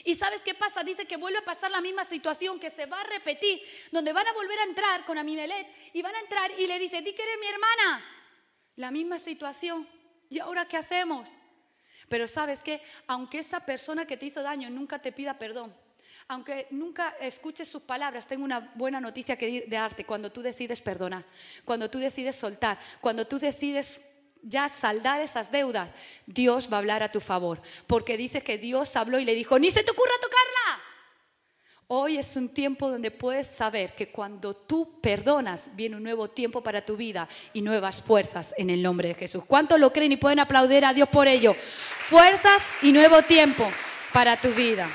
Y 0.04 0.14
sabes 0.14 0.42
qué 0.42 0.52
pasa? 0.52 0.84
Dice 0.84 1.06
que 1.06 1.16
vuelve 1.16 1.38
a 1.38 1.44
pasar 1.44 1.70
la 1.70 1.80
misma 1.80 2.04
situación, 2.04 2.60
que 2.60 2.68
se 2.68 2.84
va 2.84 3.00
a 3.00 3.04
repetir, 3.04 3.60
donde 3.90 4.12
van 4.12 4.26
a 4.26 4.32
volver 4.34 4.58
a 4.58 4.64
entrar 4.64 5.04
con 5.06 5.16
Amimelet 5.16 5.66
y 5.94 6.02
van 6.02 6.14
a 6.14 6.20
entrar 6.20 6.50
y 6.58 6.66
le 6.66 6.78
dice, 6.78 7.00
di 7.00 7.14
que 7.14 7.22
eres 7.22 7.38
mi 7.40 7.46
hermana. 7.46 8.04
La 8.76 8.90
misma 8.90 9.18
situación. 9.18 9.88
¿Y 10.28 10.40
ahora 10.40 10.66
qué 10.66 10.76
hacemos? 10.76 11.30
Pero 12.08 12.26
sabes 12.26 12.60
que 12.60 12.82
aunque 13.06 13.38
esa 13.38 13.64
persona 13.64 14.06
que 14.06 14.18
te 14.18 14.26
hizo 14.26 14.42
daño 14.42 14.68
nunca 14.68 15.00
te 15.00 15.10
pida 15.10 15.38
perdón, 15.38 15.74
aunque 16.28 16.66
nunca 16.70 17.14
escuches 17.20 17.68
sus 17.68 17.82
palabras, 17.82 18.26
tengo 18.26 18.44
una 18.44 18.72
buena 18.74 19.00
noticia 19.00 19.36
que 19.36 19.66
darte 19.68 20.04
cuando 20.04 20.32
tú 20.32 20.42
decides 20.42 20.80
perdonar, 20.80 21.24
cuando 21.64 21.90
tú 21.90 21.98
decides 21.98 22.36
soltar, 22.36 22.78
cuando 23.00 23.26
tú 23.26 23.38
decides 23.38 24.02
ya 24.42 24.68
saldar 24.68 25.20
esas 25.20 25.50
deudas, 25.50 25.90
Dios 26.26 26.68
va 26.70 26.76
a 26.76 26.80
hablar 26.80 27.02
a 27.02 27.12
tu 27.12 27.20
favor. 27.20 27.60
Porque 27.86 28.16
dice 28.16 28.42
que 28.42 28.58
Dios 28.58 28.96
habló 28.96 29.18
y 29.18 29.24
le 29.24 29.34
dijo, 29.34 29.58
ni 29.58 29.70
se 29.70 29.82
te 29.82 29.90
ocurra 29.90 30.12
tocarla. 30.20 30.82
Hoy 31.86 32.16
es 32.16 32.34
un 32.36 32.48
tiempo 32.48 32.90
donde 32.90 33.10
puedes 33.10 33.46
saber 33.46 33.94
que 33.94 34.08
cuando 34.08 34.54
tú 34.54 35.00
perdonas, 35.02 35.68
viene 35.76 35.96
un 35.96 36.02
nuevo 36.02 36.28
tiempo 36.30 36.62
para 36.62 36.84
tu 36.84 36.96
vida 36.96 37.28
y 37.52 37.60
nuevas 37.60 38.02
fuerzas 38.02 38.54
en 38.56 38.70
el 38.70 38.82
nombre 38.82 39.08
de 39.08 39.14
Jesús. 39.14 39.44
¿Cuántos 39.46 39.78
lo 39.78 39.92
creen 39.92 40.12
y 40.12 40.16
pueden 40.16 40.40
aplaudir 40.40 40.84
a 40.86 40.94
Dios 40.94 41.08
por 41.10 41.28
ello? 41.28 41.54
Fuerzas 41.54 42.62
y 42.82 42.92
nuevo 42.92 43.22
tiempo 43.22 43.70
para 44.12 44.40
tu 44.40 44.48
vida. 44.52 44.88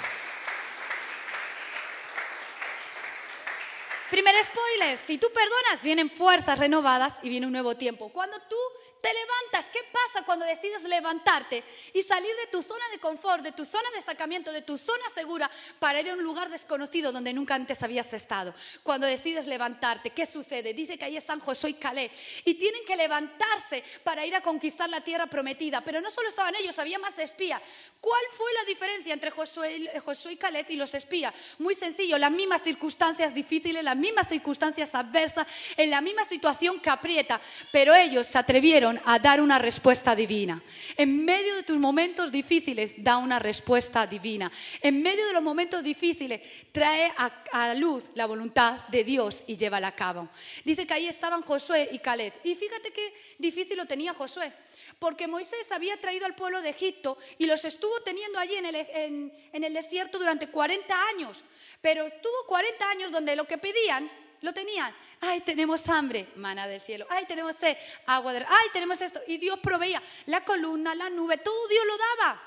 Primer 4.10 4.34
spoiler, 4.44 4.98
si 4.98 5.18
tú 5.18 5.28
perdonas, 5.34 5.84
vienen 5.84 6.10
fuerzas 6.10 6.58
renovadas 6.58 7.20
y 7.22 7.30
viene 7.30 7.46
un 7.46 7.54
nuevo 7.54 7.76
tiempo. 7.76 8.10
Cuando 8.10 8.38
tú 8.50 8.56
te 9.02 9.10
levantas. 9.14 9.72
¿Qué 9.72 9.80
pasa 9.92 10.26
cuando 10.26 10.46
decides 10.46 10.84
levantarte 10.84 11.64
y 11.94 12.02
salir 12.04 12.36
de 12.36 12.48
tu 12.52 12.62
zona 12.62 12.84
de 12.92 13.00
confort, 13.00 13.44
de 13.44 13.52
tu 13.52 13.66
zona 13.66 13.90
de 13.92 13.98
destacamiento, 13.98 14.52
de 14.52 14.62
tu 14.62 14.78
zona 14.78 15.10
segura 15.14 15.50
para 15.80 16.02
ir 16.02 16.10
a 16.10 16.14
un 16.14 16.24
lugar 16.24 16.50
desconocido 16.50 17.12
donde 17.12 17.34
nunca 17.34 17.56
antes 17.56 17.82
habías 17.84 18.12
estado? 18.14 18.54
Cuando 18.84 19.08
decides 19.08 19.48
levantarte, 19.48 20.12
¿qué 20.12 20.26
sucede? 20.26 20.74
Dice 20.74 20.98
que 20.98 21.06
ahí 21.06 21.18
están 21.18 21.40
Josué 21.40 21.72
y 21.72 21.74
Calé 21.76 22.12
y 22.46 22.56
tienen 22.56 22.86
que 22.86 22.96
levantarse 22.96 23.84
para 24.04 24.26
ir 24.26 24.36
a 24.36 24.42
conquistar 24.42 24.90
la 24.90 25.02
tierra 25.02 25.28
prometida. 25.28 25.82
Pero 25.82 26.02
no 26.02 26.10
solo 26.12 26.30
estaban 26.30 26.56
ellos, 26.56 26.78
había 26.80 27.00
más 27.00 27.18
espías. 27.20 27.62
¿Cuál 28.02 28.22
fue 28.32 28.54
la 28.54 28.66
diferencia 28.66 29.14
entre 29.14 29.32
Josué, 29.32 29.92
y 30.32 30.38
Calé 30.38 30.66
y 30.70 30.76
los 30.76 30.94
espías? 30.94 31.34
Muy 31.58 31.76
sencillo, 31.76 32.18
las 32.18 32.32
mismas 32.32 32.64
circunstancias 32.64 33.34
difíciles, 33.34 33.84
las 33.84 33.96
mismas 33.96 34.28
circunstancias 34.28 34.96
adversas, 34.96 35.48
en 35.78 35.90
la 35.90 36.02
misma 36.02 36.24
situación 36.26 36.80
que 36.80 36.90
aprieta, 36.90 37.42
pero 37.72 37.94
ellos 37.94 38.26
se 38.26 38.38
atrevieron 38.38 38.89
a 39.04 39.20
dar 39.20 39.42
una 39.42 39.60
respuesta 39.60 40.16
divina. 40.16 40.62
En 40.96 41.26
medio 41.26 41.56
de 41.56 41.64
tus 41.64 41.78
momentos 41.78 42.32
difíciles, 42.32 42.94
da 42.98 43.18
una 43.18 43.38
respuesta 43.38 44.08
divina. 44.08 44.50
En 44.82 45.02
medio 45.02 45.28
de 45.28 45.34
los 45.34 45.44
momentos 45.44 45.84
difíciles, 45.84 46.42
trae 46.72 47.12
a, 47.18 47.44
a 47.52 47.74
luz 47.76 48.12
la 48.16 48.26
voluntad 48.26 48.88
de 48.88 49.04
Dios 49.04 49.44
y 49.48 49.58
llévala 49.58 49.90
a 49.90 49.96
cabo. 49.96 50.30
Dice 50.64 50.88
que 50.88 50.94
ahí 50.94 51.08
estaban 51.08 51.42
Josué 51.42 51.90
y 51.92 52.00
Caleb. 52.00 52.34
Y 52.44 52.56
fíjate 52.56 52.92
qué 52.92 53.14
difícil 53.38 53.78
lo 53.78 53.86
tenía 53.86 54.14
Josué 54.14 54.52
porque 55.00 55.28
Moisés 55.28 55.72
había 55.72 55.98
traído 55.98 56.26
al 56.26 56.36
pueblo 56.36 56.62
de 56.62 56.70
Egipto 56.70 57.18
y 57.38 57.46
los 57.46 57.64
estuvo 57.64 58.02
teniendo 58.02 58.38
allí 58.38 58.56
en 58.56 59.64
el, 59.64 59.74
desierto 59.74 60.20
durante 60.20 60.50
40 60.50 61.08
años. 61.16 61.44
Pero 61.82 62.06
tuvo 62.22 62.46
40 62.48 62.90
años 62.90 63.12
donde 63.12 63.38
lo 63.38 63.46
que 63.46 63.58
pedían, 63.58 64.10
lo 64.42 64.54
tenían. 64.54 64.94
Ay, 65.22 65.42
tenemos 65.42 65.88
hambre, 65.90 66.28
mana 66.36 66.68
del 66.68 66.82
cielo. 66.82 67.06
Ay, 67.10 67.26
tenemos 67.26 67.56
sed, 67.56 67.76
agua 68.06 68.34
de... 68.34 68.46
Ay, 68.48 68.68
tenemos 68.72 69.00
esto. 69.02 69.22
Y 69.28 69.38
Dios 69.38 69.60
proveía 69.60 70.02
la 70.28 70.44
columna, 70.44 70.96
la 70.96 71.10
nube, 71.10 71.38
todo 71.38 71.68
Dios 71.68 71.86
lo 71.86 71.98
daba. 71.98 72.42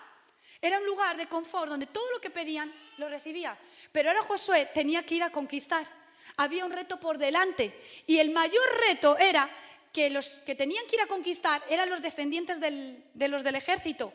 Era 0.60 0.78
un 0.78 0.86
lugar 0.86 1.16
de 1.16 1.26
confort 1.26 1.68
donde 1.68 1.86
todo 1.86 2.08
lo 2.12 2.20
que 2.20 2.30
pedían 2.30 2.72
lo 2.98 3.08
recibía. 3.08 3.58
Pero 3.90 4.10
ahora 4.10 4.22
Josué 4.22 4.68
tenía 4.72 5.02
que 5.02 5.16
ir 5.16 5.22
a 5.22 5.30
conquistar. 5.30 5.86
Había 6.36 6.64
un 6.64 6.72
reto 6.72 6.98
por 7.00 7.18
delante. 7.18 7.78
Y 8.06 8.18
el 8.18 8.30
mayor 8.30 8.62
reto 8.88 9.18
era 9.18 9.50
que 9.92 10.08
los 10.08 10.28
que 10.46 10.54
tenían 10.54 10.86
que 10.86 10.96
ir 10.96 11.02
a 11.02 11.06
conquistar 11.06 11.62
eran 11.68 11.90
los 11.90 12.00
descendientes 12.00 12.58
de 12.60 13.28
los 13.28 13.42
del 13.42 13.56
ejército. 13.56 14.12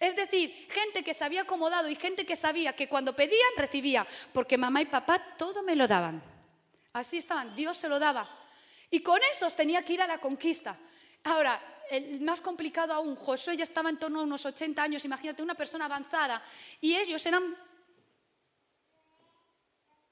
Es 0.00 0.16
decir, 0.16 0.66
gente 0.68 1.02
que 1.04 1.14
se 1.14 1.24
había 1.24 1.42
acomodado 1.42 1.88
y 1.88 1.94
gente 1.94 2.26
que 2.26 2.36
sabía 2.36 2.74
que 2.74 2.88
cuando 2.88 3.14
pedían 3.14 3.50
recibía, 3.56 4.06
porque 4.32 4.58
mamá 4.58 4.82
y 4.82 4.86
papá 4.86 5.18
todo 5.38 5.62
me 5.62 5.76
lo 5.76 5.86
daban. 5.86 6.33
Así 6.94 7.18
estaban, 7.18 7.54
Dios 7.54 7.76
se 7.76 7.88
lo 7.88 7.98
daba. 7.98 8.26
Y 8.90 9.00
con 9.00 9.20
esos 9.32 9.54
tenía 9.54 9.84
que 9.84 9.94
ir 9.94 10.02
a 10.02 10.06
la 10.06 10.18
conquista. 10.18 10.78
Ahora, 11.24 11.60
el 11.90 12.20
más 12.20 12.40
complicado 12.40 12.92
aún, 12.92 13.16
Josué 13.16 13.56
ya 13.56 13.64
estaba 13.64 13.90
en 13.90 13.98
torno 13.98 14.20
a 14.20 14.22
unos 14.22 14.46
80 14.46 14.82
años, 14.82 15.04
imagínate 15.04 15.42
una 15.42 15.54
persona 15.54 15.86
avanzada, 15.86 16.42
y 16.80 16.94
ellos 16.94 17.24
eran 17.26 17.56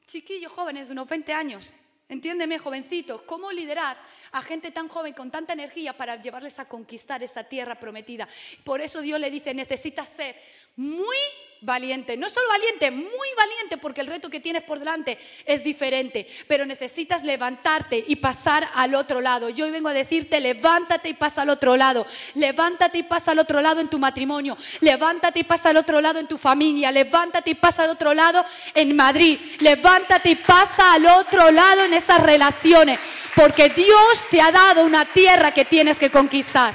chiquillos 0.07 0.53
jóvenes 0.53 0.89
de 0.89 0.93
unos 0.93 1.09
20 1.09 1.33
años. 1.33 1.73
Entiéndeme, 2.09 2.59
jovencitos, 2.59 3.23
cómo 3.23 3.51
liderar 3.53 3.97
a 4.33 4.43
gente 4.43 4.71
tan 4.71 4.87
joven 4.87 5.15
con 5.15 5.31
tanta 5.31 5.55
energía 5.55 5.97
para 5.97 6.17
llevarles 6.17 6.59
a 6.59 6.69
conquistar 6.69 7.23
esa 7.23 7.45
tierra 7.45 7.81
prometida. 7.81 8.29
Por 8.65 8.83
eso 8.83 9.01
Dios 9.01 9.19
le 9.19 9.31
dice, 9.31 9.55
necesitas 9.55 10.11
ser 10.11 10.37
muy 10.77 11.17
valiente, 11.63 12.17
no 12.17 12.29
solo 12.29 12.49
valiente, 12.49 12.91
muy 12.91 13.29
valiente, 13.37 13.77
porque 13.79 14.01
el 14.01 14.09
reto 14.09 14.29
que 14.29 14.41
tienes 14.41 14.65
por 14.65 14.81
delante 14.81 15.17
es 15.47 15.63
diferente, 15.63 16.27
pero 16.49 16.67
necesitas 16.67 17.23
levantarte 17.23 18.05
y 18.07 18.17
pasar 18.17 18.69
al 18.75 18.95
otro 18.95 19.21
lado. 19.21 19.49
Yo 19.49 19.65
hoy 19.65 19.71
vengo 19.71 19.89
a 19.89 19.95
decirte, 19.95 20.41
levántate 20.41 21.11
y 21.11 21.15
pasa 21.15 21.43
al 21.43 21.51
otro 21.51 21.77
lado, 21.77 22.05
levántate 22.35 22.99
y 22.99 23.03
pasa 23.05 23.31
al 23.31 23.39
otro 23.39 23.61
lado 23.61 23.81
en 23.81 23.89
tu 23.89 23.99
matrimonio, 23.99 24.57
levántate 24.81 25.41
y 25.41 25.45
pasa 25.45 25.71
al 25.71 25.77
otro 25.77 26.01
lado 26.01 26.19
en 26.19 26.27
tu 26.27 26.37
familia, 26.37 26.91
levántate 26.91 27.51
y 27.51 27.55
pasa 27.55 27.85
al 27.85 27.91
otro 27.91 28.13
lado 28.13 28.45
en 28.75 28.97
Madrid, 28.97 29.39
levántate 29.61 30.31
y 30.31 30.35
pasa 30.35 30.95
al 30.95 31.07
otro 31.07 31.51
lado 31.53 31.85
en 31.85 31.95
esas 31.95 32.21
relaciones, 32.21 32.99
porque 33.37 33.69
Dios 33.69 34.25
te 34.31 34.41
ha 34.41 34.51
dado 34.51 34.85
una 34.85 35.05
tierra 35.05 35.53
que 35.53 35.65
tienes 35.65 35.97
que 35.97 36.11
conquistar. 36.11 36.75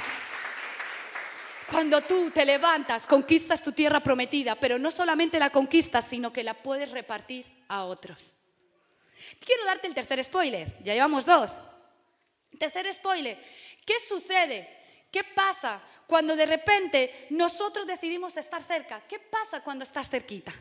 Cuando 1.70 2.00
tú 2.02 2.30
te 2.30 2.44
levantas, 2.44 3.06
conquistas 3.06 3.62
tu 3.62 3.72
tierra 3.72 4.00
prometida, 4.00 4.54
pero 4.54 4.78
no 4.78 4.90
solamente 4.90 5.38
la 5.38 5.50
conquistas, 5.50 6.06
sino 6.06 6.32
que 6.32 6.42
la 6.42 6.54
puedes 6.54 6.90
repartir 6.90 7.44
a 7.68 7.84
otros. 7.84 8.32
Quiero 9.44 9.64
darte 9.64 9.86
el 9.86 9.94
tercer 9.94 10.22
spoiler, 10.24 10.76
ya 10.82 10.94
llevamos 10.94 11.26
dos. 11.26 11.58
Tercer 12.58 12.92
spoiler, 12.92 13.38
¿qué 13.84 13.94
sucede? 14.06 14.68
¿Qué 15.10 15.24
pasa 15.24 15.80
cuando 16.06 16.36
de 16.36 16.46
repente 16.46 17.26
nosotros 17.30 17.86
decidimos 17.86 18.36
estar 18.36 18.62
cerca? 18.62 19.02
¿Qué 19.06 19.18
pasa 19.18 19.60
cuando 19.62 19.84
estás 19.84 20.08
cerquita? 20.08 20.52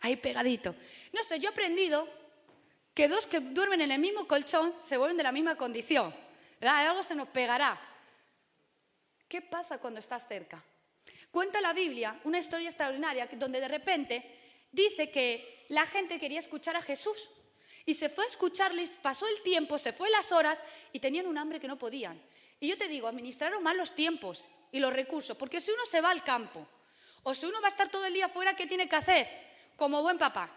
Ahí 0.00 0.16
pegadito. 0.16 0.74
No 1.12 1.22
sé, 1.24 1.38
yo 1.38 1.48
he 1.48 1.52
aprendido 1.52 2.08
que 2.94 3.08
dos 3.08 3.26
que 3.26 3.40
duermen 3.40 3.80
en 3.80 3.92
el 3.92 3.98
mismo 3.98 4.26
colchón 4.26 4.74
se 4.80 4.96
vuelven 4.96 5.16
de 5.16 5.22
la 5.22 5.32
misma 5.32 5.56
condición. 5.56 6.14
¿verdad? 6.60 6.88
Algo 6.88 7.02
se 7.02 7.14
nos 7.14 7.28
pegará. 7.28 7.78
¿Qué 9.28 9.42
pasa 9.42 9.78
cuando 9.78 10.00
estás 10.00 10.26
cerca? 10.26 10.62
Cuenta 11.30 11.60
la 11.60 11.72
Biblia 11.72 12.20
una 12.24 12.38
historia 12.38 12.68
extraordinaria 12.68 13.28
donde 13.32 13.60
de 13.60 13.68
repente 13.68 14.66
dice 14.72 15.10
que 15.10 15.66
la 15.68 15.84
gente 15.86 16.18
quería 16.18 16.40
escuchar 16.40 16.76
a 16.76 16.82
Jesús 16.82 17.30
y 17.84 17.94
se 17.94 18.08
fue 18.08 18.24
a 18.24 18.28
escucharle, 18.28 18.88
pasó 19.02 19.26
el 19.28 19.42
tiempo, 19.42 19.78
se 19.78 19.92
fue 19.92 20.10
las 20.10 20.32
horas 20.32 20.58
y 20.92 21.00
tenían 21.00 21.26
un 21.26 21.38
hambre 21.38 21.60
que 21.60 21.68
no 21.68 21.78
podían. 21.78 22.20
Y 22.58 22.68
yo 22.68 22.78
te 22.78 22.88
digo, 22.88 23.06
administraron 23.06 23.62
mal 23.62 23.76
los 23.76 23.94
tiempos 23.94 24.48
y 24.72 24.80
los 24.80 24.92
recursos, 24.92 25.36
porque 25.36 25.60
si 25.60 25.70
uno 25.70 25.86
se 25.86 26.00
va 26.00 26.10
al 26.10 26.24
campo 26.24 26.66
o 27.22 27.34
si 27.34 27.46
uno 27.46 27.60
va 27.60 27.68
a 27.68 27.70
estar 27.70 27.88
todo 27.88 28.04
el 28.06 28.14
día 28.14 28.28
fuera, 28.28 28.56
¿qué 28.56 28.66
tiene 28.66 28.88
que 28.88 28.96
hacer? 28.96 29.28
Como 29.76 30.02
buen 30.02 30.18
papá. 30.18 30.50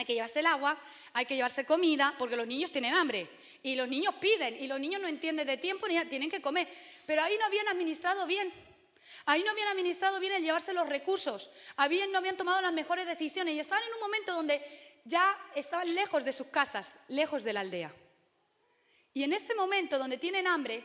Hay 0.00 0.06
que 0.06 0.14
llevarse 0.14 0.40
el 0.40 0.46
agua, 0.46 0.78
hay 1.12 1.26
que 1.26 1.36
llevarse 1.36 1.66
comida, 1.66 2.14
porque 2.18 2.34
los 2.34 2.46
niños 2.46 2.72
tienen 2.72 2.94
hambre. 2.94 3.28
Y 3.62 3.74
los 3.74 3.86
niños 3.86 4.14
piden, 4.14 4.56
y 4.56 4.66
los 4.66 4.80
niños 4.80 4.98
no 4.98 5.08
entienden 5.08 5.46
de 5.46 5.58
tiempo 5.58 5.86
ni 5.86 6.02
tienen 6.06 6.30
que 6.30 6.40
comer. 6.40 6.66
Pero 7.04 7.22
ahí 7.22 7.36
no 7.38 7.44
habían 7.44 7.68
administrado 7.68 8.26
bien. 8.26 8.50
Ahí 9.26 9.42
no 9.42 9.50
habían 9.50 9.68
administrado 9.68 10.18
bien 10.18 10.32
el 10.32 10.42
llevarse 10.42 10.72
los 10.72 10.88
recursos. 10.88 11.50
Habían, 11.76 12.10
no 12.12 12.16
habían 12.16 12.38
tomado 12.38 12.62
las 12.62 12.72
mejores 12.72 13.04
decisiones. 13.04 13.52
Y 13.52 13.60
estaban 13.60 13.84
en 13.84 13.92
un 13.92 14.00
momento 14.00 14.32
donde 14.32 14.62
ya 15.04 15.36
estaban 15.54 15.94
lejos 15.94 16.24
de 16.24 16.32
sus 16.32 16.46
casas, 16.46 16.96
lejos 17.08 17.44
de 17.44 17.52
la 17.52 17.60
aldea. 17.60 17.94
Y 19.12 19.22
en 19.22 19.34
ese 19.34 19.54
momento 19.54 19.98
donde 19.98 20.16
tienen 20.16 20.46
hambre, 20.46 20.82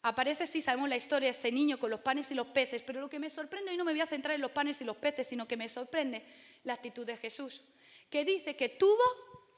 aparece, 0.00 0.46
sí 0.46 0.62
sabemos 0.62 0.88
la 0.88 0.96
historia, 0.96 1.28
ese 1.28 1.52
niño 1.52 1.78
con 1.78 1.90
los 1.90 2.00
panes 2.00 2.30
y 2.30 2.34
los 2.34 2.46
peces. 2.46 2.80
Pero 2.80 3.02
lo 3.02 3.10
que 3.10 3.18
me 3.18 3.28
sorprende, 3.28 3.74
y 3.74 3.76
no 3.76 3.84
me 3.84 3.92
voy 3.92 4.00
a 4.00 4.06
centrar 4.06 4.34
en 4.34 4.40
los 4.40 4.50
panes 4.50 4.80
y 4.80 4.84
los 4.86 4.96
peces, 4.96 5.26
sino 5.26 5.46
que 5.46 5.58
me 5.58 5.68
sorprende 5.68 6.24
la 6.62 6.72
actitud 6.72 7.04
de 7.04 7.18
Jesús, 7.18 7.60
que 8.10 8.24
dice 8.24 8.56
que 8.56 8.68
tuvo 8.68 9.02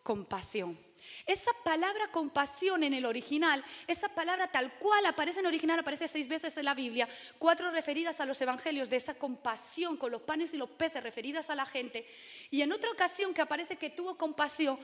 compasión. 0.02 0.78
Esa 1.26 1.50
palabra 1.64 2.10
compasión 2.10 2.82
en 2.84 2.94
el 2.94 3.04
original, 3.04 3.62
esa 3.86 4.08
palabra 4.08 4.50
tal 4.50 4.78
cual 4.78 5.04
aparece 5.06 5.40
en 5.40 5.46
el 5.46 5.50
original, 5.50 5.78
aparece 5.78 6.08
seis 6.08 6.28
veces 6.28 6.56
en 6.56 6.64
la 6.64 6.74
Biblia, 6.74 7.08
cuatro 7.38 7.70
referidas 7.70 8.20
a 8.20 8.26
los 8.26 8.40
evangelios 8.40 8.88
de 8.88 8.96
esa 8.96 9.14
compasión 9.14 9.96
con 9.96 10.12
los 10.12 10.22
panes 10.22 10.54
y 10.54 10.56
los 10.56 10.70
peces 10.70 11.02
referidas 11.02 11.50
a 11.50 11.54
la 11.54 11.66
gente, 11.66 12.06
y 12.50 12.62
en 12.62 12.72
otra 12.72 12.90
ocasión 12.90 13.34
que 13.34 13.42
aparece 13.42 13.76
que 13.76 13.90
tuvo 13.90 14.16
compasión 14.16 14.78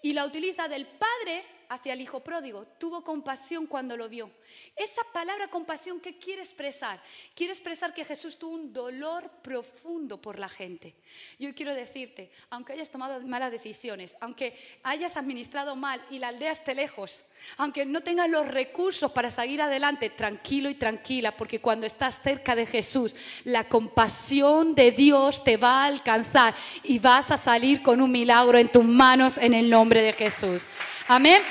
y 0.00 0.12
la 0.12 0.24
utiliza 0.24 0.68
del 0.68 0.86
Padre 0.86 1.44
hacia 1.68 1.92
el 1.92 2.00
hijo 2.00 2.20
pródigo. 2.20 2.66
Tuvo 2.78 3.02
compasión 3.02 3.66
cuando 3.66 3.96
lo 3.96 4.08
vio. 4.08 4.30
Esa 4.74 5.02
palabra 5.12 5.48
compasión, 5.48 6.00
¿qué 6.00 6.18
quiere 6.18 6.42
expresar? 6.42 7.00
Quiere 7.34 7.52
expresar 7.52 7.92
que 7.92 8.04
Jesús 8.04 8.38
tuvo 8.38 8.54
un 8.54 8.72
dolor 8.72 9.30
profundo 9.42 10.20
por 10.20 10.38
la 10.38 10.48
gente. 10.48 10.94
Yo 11.38 11.54
quiero 11.54 11.74
decirte, 11.74 12.30
aunque 12.50 12.72
hayas 12.72 12.90
tomado 12.90 13.20
malas 13.20 13.52
decisiones, 13.52 14.16
aunque 14.20 14.56
hayas 14.82 15.16
administrado 15.16 15.76
mal 15.76 16.04
y 16.10 16.18
la 16.18 16.28
aldea 16.28 16.52
esté 16.52 16.74
lejos, 16.74 17.20
aunque 17.56 17.84
no 17.84 18.02
tengas 18.02 18.28
los 18.28 18.48
recursos 18.48 19.12
para 19.12 19.30
seguir 19.30 19.62
adelante, 19.62 20.10
tranquilo 20.10 20.68
y 20.68 20.74
tranquila, 20.74 21.36
porque 21.36 21.60
cuando 21.60 21.86
estás 21.86 22.20
cerca 22.22 22.54
de 22.54 22.66
Jesús, 22.66 23.14
la 23.44 23.68
compasión 23.68 24.74
de 24.74 24.92
Dios 24.92 25.44
te 25.44 25.56
va 25.56 25.82
a 25.82 25.86
alcanzar 25.86 26.54
y 26.82 26.98
vas 26.98 27.30
a 27.30 27.36
salir 27.36 27.82
con 27.82 28.00
un 28.00 28.10
milagro 28.10 28.58
en 28.58 28.70
tus 28.70 28.84
manos 28.84 29.38
en 29.38 29.54
el 29.54 29.68
nombre 29.68 30.02
de 30.02 30.12
Jesús. 30.12 30.62
Amén. 31.06 31.42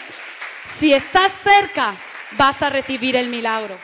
Si 0.73 0.93
estás 0.93 1.31
cerca, 1.43 1.95
vas 2.33 2.61
a 2.61 2.69
recibir 2.69 3.15
el 3.15 3.29
milagro. 3.29 3.77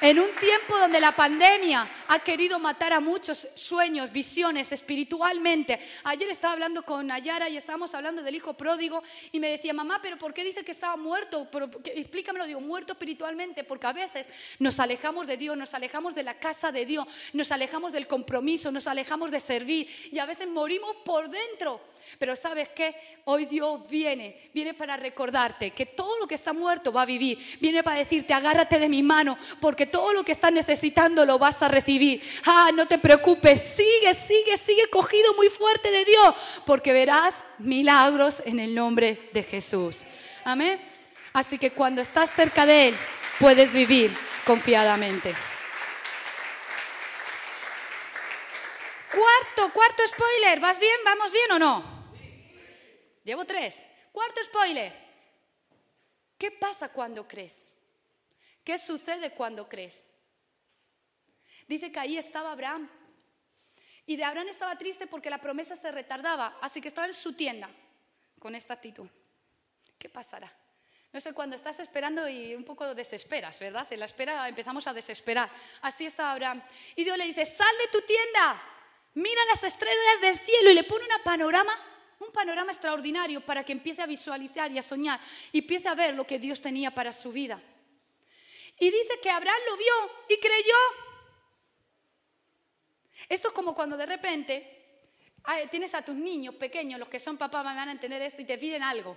En 0.00 0.18
un 0.18 0.28
tiempo 0.40 0.76
donde 0.78 1.00
la 1.00 1.12
pandemia 1.12 1.86
ha 2.12 2.18
querido 2.18 2.58
matar 2.58 2.92
a 2.92 3.00
muchos 3.00 3.48
sueños, 3.54 4.12
visiones 4.12 4.70
espiritualmente. 4.70 5.80
Ayer 6.04 6.28
estaba 6.28 6.52
hablando 6.52 6.82
con 6.82 7.06
Nayara 7.06 7.48
y 7.48 7.56
estábamos 7.56 7.94
hablando 7.94 8.22
del 8.22 8.34
hijo 8.34 8.52
pródigo 8.52 9.02
y 9.32 9.40
me 9.40 9.48
decía, 9.48 9.72
mamá, 9.72 9.98
pero 10.02 10.18
¿por 10.18 10.34
qué 10.34 10.44
dice 10.44 10.62
que 10.62 10.72
estaba 10.72 10.98
muerto? 10.98 11.48
Pero, 11.50 11.70
explícamelo, 11.86 12.44
digo, 12.44 12.60
muerto 12.60 12.92
espiritualmente, 12.92 13.64
porque 13.64 13.86
a 13.86 13.94
veces 13.94 14.26
nos 14.58 14.78
alejamos 14.78 15.26
de 15.26 15.38
Dios, 15.38 15.56
nos 15.56 15.72
alejamos 15.72 16.14
de 16.14 16.22
la 16.22 16.34
casa 16.34 16.70
de 16.70 16.84
Dios, 16.84 17.06
nos 17.32 17.50
alejamos 17.50 17.92
del 17.92 18.06
compromiso, 18.06 18.70
nos 18.70 18.86
alejamos 18.88 19.30
de 19.30 19.40
servir 19.40 19.88
y 20.12 20.18
a 20.18 20.26
veces 20.26 20.46
morimos 20.46 20.94
por 21.06 21.30
dentro. 21.30 21.80
Pero 22.18 22.36
sabes 22.36 22.68
qué? 22.68 22.94
Hoy 23.24 23.46
Dios 23.46 23.88
viene, 23.88 24.50
viene 24.52 24.74
para 24.74 24.98
recordarte 24.98 25.70
que 25.70 25.86
todo 25.86 26.18
lo 26.18 26.26
que 26.26 26.34
está 26.34 26.52
muerto 26.52 26.92
va 26.92 27.02
a 27.02 27.06
vivir. 27.06 27.38
Viene 27.60 27.82
para 27.82 27.96
decirte, 27.96 28.34
agárrate 28.34 28.78
de 28.78 28.88
mi 28.88 29.02
mano, 29.02 29.38
porque 29.60 29.86
todo 29.86 30.12
lo 30.12 30.22
que 30.22 30.32
estás 30.32 30.52
necesitando 30.52 31.24
lo 31.24 31.38
vas 31.38 31.62
a 31.62 31.68
recibir. 31.68 32.01
Ah, 32.44 32.70
no 32.74 32.86
te 32.86 32.98
preocupes, 32.98 33.60
sigue, 33.60 34.14
sigue, 34.14 34.56
sigue 34.56 34.88
cogido 34.88 35.34
muy 35.34 35.48
fuerte 35.48 35.90
de 35.90 36.04
Dios, 36.04 36.34
porque 36.66 36.92
verás 36.92 37.44
milagros 37.58 38.42
en 38.44 38.60
el 38.60 38.74
nombre 38.74 39.30
de 39.32 39.42
Jesús. 39.42 40.04
Amén. 40.44 40.80
Así 41.32 41.58
que 41.58 41.70
cuando 41.70 42.02
estás 42.02 42.30
cerca 42.30 42.66
de 42.66 42.88
Él, 42.88 42.96
puedes 43.38 43.72
vivir 43.72 44.10
confiadamente. 44.44 45.34
Cuarto, 49.12 49.72
cuarto 49.72 50.02
spoiler. 50.06 50.60
¿Vas 50.60 50.78
bien? 50.78 50.96
¿Vamos 51.04 51.32
bien 51.32 51.52
o 51.52 51.58
no? 51.58 51.84
Llevo 53.24 53.44
tres. 53.44 53.84
Cuarto 54.10 54.42
spoiler. 54.44 54.92
¿Qué 56.38 56.50
pasa 56.50 56.88
cuando 56.88 57.28
crees? 57.28 57.68
¿Qué 58.64 58.78
sucede 58.78 59.30
cuando 59.30 59.68
crees? 59.68 60.02
Dice 61.68 61.90
que 61.92 62.00
ahí 62.00 62.18
estaba 62.18 62.52
Abraham. 62.52 62.88
Y 64.06 64.16
de 64.16 64.24
Abraham 64.24 64.48
estaba 64.48 64.76
triste 64.76 65.06
porque 65.06 65.30
la 65.30 65.40
promesa 65.40 65.76
se 65.76 65.92
retardaba, 65.92 66.58
así 66.60 66.80
que 66.80 66.88
estaba 66.88 67.06
en 67.06 67.14
su 67.14 67.34
tienda 67.34 67.70
con 68.38 68.54
esta 68.54 68.74
actitud. 68.74 69.08
¿Qué 69.98 70.08
pasará? 70.08 70.52
No 71.12 71.20
sé, 71.20 71.34
cuando 71.34 71.54
estás 71.54 71.78
esperando 71.78 72.26
y 72.28 72.54
un 72.54 72.64
poco 72.64 72.94
desesperas, 72.94 73.58
¿verdad? 73.60 73.86
En 73.92 74.00
la 74.00 74.06
espera 74.06 74.48
empezamos 74.48 74.86
a 74.86 74.94
desesperar. 74.94 75.50
Así 75.82 76.06
estaba 76.06 76.32
Abraham. 76.32 76.62
Y 76.96 77.04
Dios 77.04 77.18
le 77.18 77.26
dice, 77.26 77.44
sal 77.44 77.74
de 77.78 77.98
tu 77.98 78.04
tienda, 78.06 78.60
mira 79.14 79.40
las 79.50 79.62
estrellas 79.62 80.20
del 80.22 80.38
cielo 80.38 80.70
y 80.70 80.74
le 80.74 80.84
pone 80.84 81.04
una 81.04 81.22
panorama, 81.22 81.72
un 82.18 82.32
panorama 82.32 82.72
extraordinario 82.72 83.44
para 83.44 83.62
que 83.62 83.72
empiece 83.72 84.00
a 84.00 84.06
visualizar 84.06 84.72
y 84.72 84.78
a 84.78 84.82
soñar 84.82 85.20
y 85.52 85.58
empiece 85.58 85.86
a 85.86 85.94
ver 85.94 86.14
lo 86.14 86.26
que 86.26 86.38
Dios 86.38 86.62
tenía 86.62 86.90
para 86.92 87.12
su 87.12 87.30
vida. 87.30 87.60
Y 88.80 88.90
dice 88.90 89.20
que 89.22 89.30
Abraham 89.30 89.60
lo 89.68 89.76
vio 89.76 89.94
y 90.30 90.40
creyó. 90.40 91.11
Esto 93.28 93.48
es 93.48 93.54
como 93.54 93.74
cuando 93.74 93.96
de 93.96 94.06
repente 94.06 94.78
tienes 95.70 95.94
a 95.94 96.04
tus 96.04 96.14
niños 96.14 96.54
pequeños, 96.54 97.00
los 97.00 97.08
que 97.08 97.18
son 97.18 97.36
papás 97.36 97.64
van 97.64 97.88
a 97.88 97.92
entender 97.92 98.22
esto 98.22 98.42
y 98.42 98.44
te 98.44 98.58
piden 98.58 98.82
algo. 98.82 99.16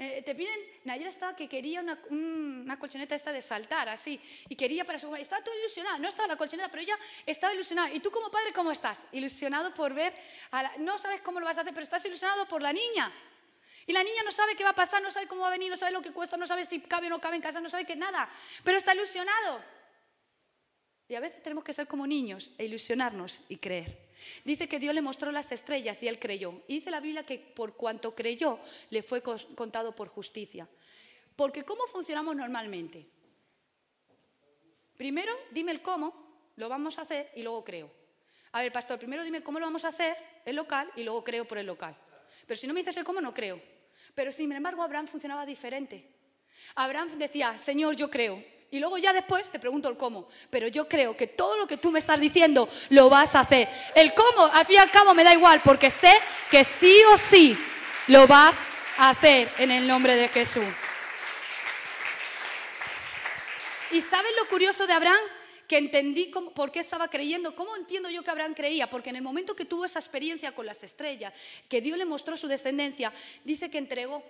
Eh, 0.00 0.22
te 0.24 0.32
piden, 0.32 0.56
Nayera 0.84 1.10
estaba 1.10 1.34
que 1.34 1.48
quería 1.48 1.80
una, 1.80 2.00
una, 2.10 2.78
colchoneta 2.78 3.16
esta 3.16 3.32
de 3.32 3.42
saltar, 3.42 3.88
así, 3.88 4.20
y 4.48 4.54
quería 4.54 4.84
para 4.84 4.96
su 4.96 5.12
estaba 5.16 5.42
todo 5.42 5.58
ilusionada, 5.58 5.98
no 5.98 6.06
estaba 6.06 6.28
la 6.28 6.36
colchoneta, 6.36 6.70
pero 6.70 6.84
ella 6.84 6.96
estaba 7.26 7.52
ilusionada. 7.52 7.92
¿Y 7.92 7.98
tú 7.98 8.12
como 8.12 8.30
padre 8.30 8.52
cómo 8.52 8.70
estás? 8.70 9.08
Ilusionado 9.10 9.74
por 9.74 9.92
ver, 9.94 10.14
no 10.78 10.98
sabes 10.98 11.20
cómo 11.22 11.40
lo 11.40 11.46
vas 11.46 11.58
a 11.58 11.62
hacer, 11.62 11.74
pero 11.74 11.82
estás 11.82 12.04
ilusionado 12.04 12.46
por 12.46 12.62
la 12.62 12.72
niña. 12.72 13.10
Y 13.88 13.92
la 13.92 14.04
niña 14.04 14.22
no 14.24 14.30
sabe 14.30 14.54
qué 14.54 14.62
va 14.62 14.70
a 14.70 14.74
pasar, 14.74 15.02
no 15.02 15.10
sabe 15.10 15.26
cómo 15.26 15.40
va 15.40 15.48
a 15.48 15.50
venir, 15.50 15.68
no 15.68 15.76
sabe 15.76 15.90
lo 15.90 16.00
que 16.00 16.12
cuesta, 16.12 16.36
no 16.36 16.46
sabe 16.46 16.64
si 16.64 16.78
cabe 16.80 17.08
o 17.08 17.10
no 17.10 17.20
cabe 17.20 17.34
en 17.34 17.42
casa, 17.42 17.60
no 17.60 17.68
sabe 17.68 17.84
qué 17.84 17.96
nada, 17.96 18.30
pero 18.62 18.78
está 18.78 18.94
ilusionado. 18.94 19.64
Y 21.08 21.14
a 21.14 21.20
veces 21.20 21.42
tenemos 21.42 21.64
que 21.64 21.72
ser 21.72 21.86
como 21.86 22.06
niños 22.06 22.50
e 22.58 22.66
ilusionarnos 22.66 23.40
y 23.48 23.56
creer. 23.56 24.08
Dice 24.44 24.68
que 24.68 24.78
Dios 24.78 24.94
le 24.94 25.00
mostró 25.00 25.32
las 25.32 25.50
estrellas 25.52 26.02
y 26.02 26.08
él 26.08 26.18
creyó. 26.18 26.62
Y 26.68 26.76
dice 26.76 26.90
la 26.90 27.00
Biblia 27.00 27.24
que 27.24 27.38
por 27.38 27.74
cuanto 27.74 28.14
creyó, 28.14 28.58
le 28.90 29.02
fue 29.02 29.22
contado 29.22 29.94
por 29.94 30.08
justicia. 30.08 30.68
Porque 31.34 31.64
¿cómo 31.64 31.86
funcionamos 31.86 32.36
normalmente? 32.36 33.06
Primero, 34.98 35.32
dime 35.50 35.72
el 35.72 35.80
cómo, 35.80 36.12
lo 36.56 36.68
vamos 36.68 36.98
a 36.98 37.02
hacer 37.02 37.30
y 37.36 37.42
luego 37.42 37.64
creo. 37.64 37.90
A 38.52 38.62
ver, 38.62 38.72
pastor, 38.72 38.98
primero 38.98 39.22
dime 39.22 39.42
cómo 39.42 39.60
lo 39.60 39.66
vamos 39.66 39.84
a 39.84 39.88
hacer, 39.88 40.16
el 40.44 40.56
local, 40.56 40.90
y 40.96 41.04
luego 41.04 41.22
creo 41.22 41.46
por 41.46 41.58
el 41.58 41.66
local. 41.66 41.96
Pero 42.46 42.58
si 42.58 42.66
no 42.66 42.74
me 42.74 42.80
dices 42.80 42.96
el 42.96 43.04
cómo, 43.04 43.20
no 43.20 43.32
creo. 43.32 43.62
Pero 44.14 44.32
sin 44.32 44.50
embargo, 44.50 44.82
Abraham 44.82 45.06
funcionaba 45.06 45.46
diferente. 45.46 46.04
Abraham 46.74 47.16
decía, 47.18 47.56
Señor, 47.56 47.94
yo 47.94 48.10
creo. 48.10 48.42
Y 48.70 48.80
luego 48.80 48.98
ya 48.98 49.12
después 49.12 49.48
te 49.50 49.58
pregunto 49.58 49.88
el 49.88 49.96
cómo. 49.96 50.28
Pero 50.50 50.68
yo 50.68 50.86
creo 50.86 51.16
que 51.16 51.26
todo 51.26 51.56
lo 51.56 51.66
que 51.66 51.78
tú 51.78 51.90
me 51.90 51.98
estás 51.98 52.20
diciendo 52.20 52.68
lo 52.90 53.08
vas 53.08 53.34
a 53.34 53.40
hacer. 53.40 53.68
El 53.94 54.12
cómo, 54.12 54.44
al 54.44 54.66
fin 54.66 54.76
y 54.76 54.78
al 54.78 54.90
cabo, 54.90 55.14
me 55.14 55.24
da 55.24 55.32
igual, 55.32 55.62
porque 55.64 55.90
sé 55.90 56.12
que 56.50 56.64
sí 56.64 57.00
o 57.12 57.16
sí 57.16 57.56
lo 58.08 58.26
vas 58.26 58.56
a 58.98 59.10
hacer 59.10 59.48
en 59.58 59.70
el 59.70 59.86
nombre 59.86 60.16
de 60.16 60.28
Jesús. 60.28 60.64
¿Y 63.90 64.02
sabes 64.02 64.32
lo 64.38 64.46
curioso 64.48 64.86
de 64.86 64.92
Abraham? 64.92 65.16
Que 65.66 65.78
entendí 65.78 66.30
por 66.54 66.70
qué 66.70 66.80
estaba 66.80 67.08
creyendo. 67.08 67.54
¿Cómo 67.54 67.74
entiendo 67.74 68.10
yo 68.10 68.22
que 68.22 68.30
Abraham 68.30 68.54
creía? 68.54 68.90
Porque 68.90 69.10
en 69.10 69.16
el 69.16 69.22
momento 69.22 69.56
que 69.56 69.64
tuvo 69.64 69.86
esa 69.86 69.98
experiencia 69.98 70.52
con 70.52 70.66
las 70.66 70.82
estrellas, 70.82 71.32
que 71.70 71.80
Dios 71.80 71.96
le 71.96 72.04
mostró 72.04 72.36
su 72.36 72.48
descendencia, 72.48 73.12
dice 73.44 73.70
que 73.70 73.78
entregó 73.78 74.22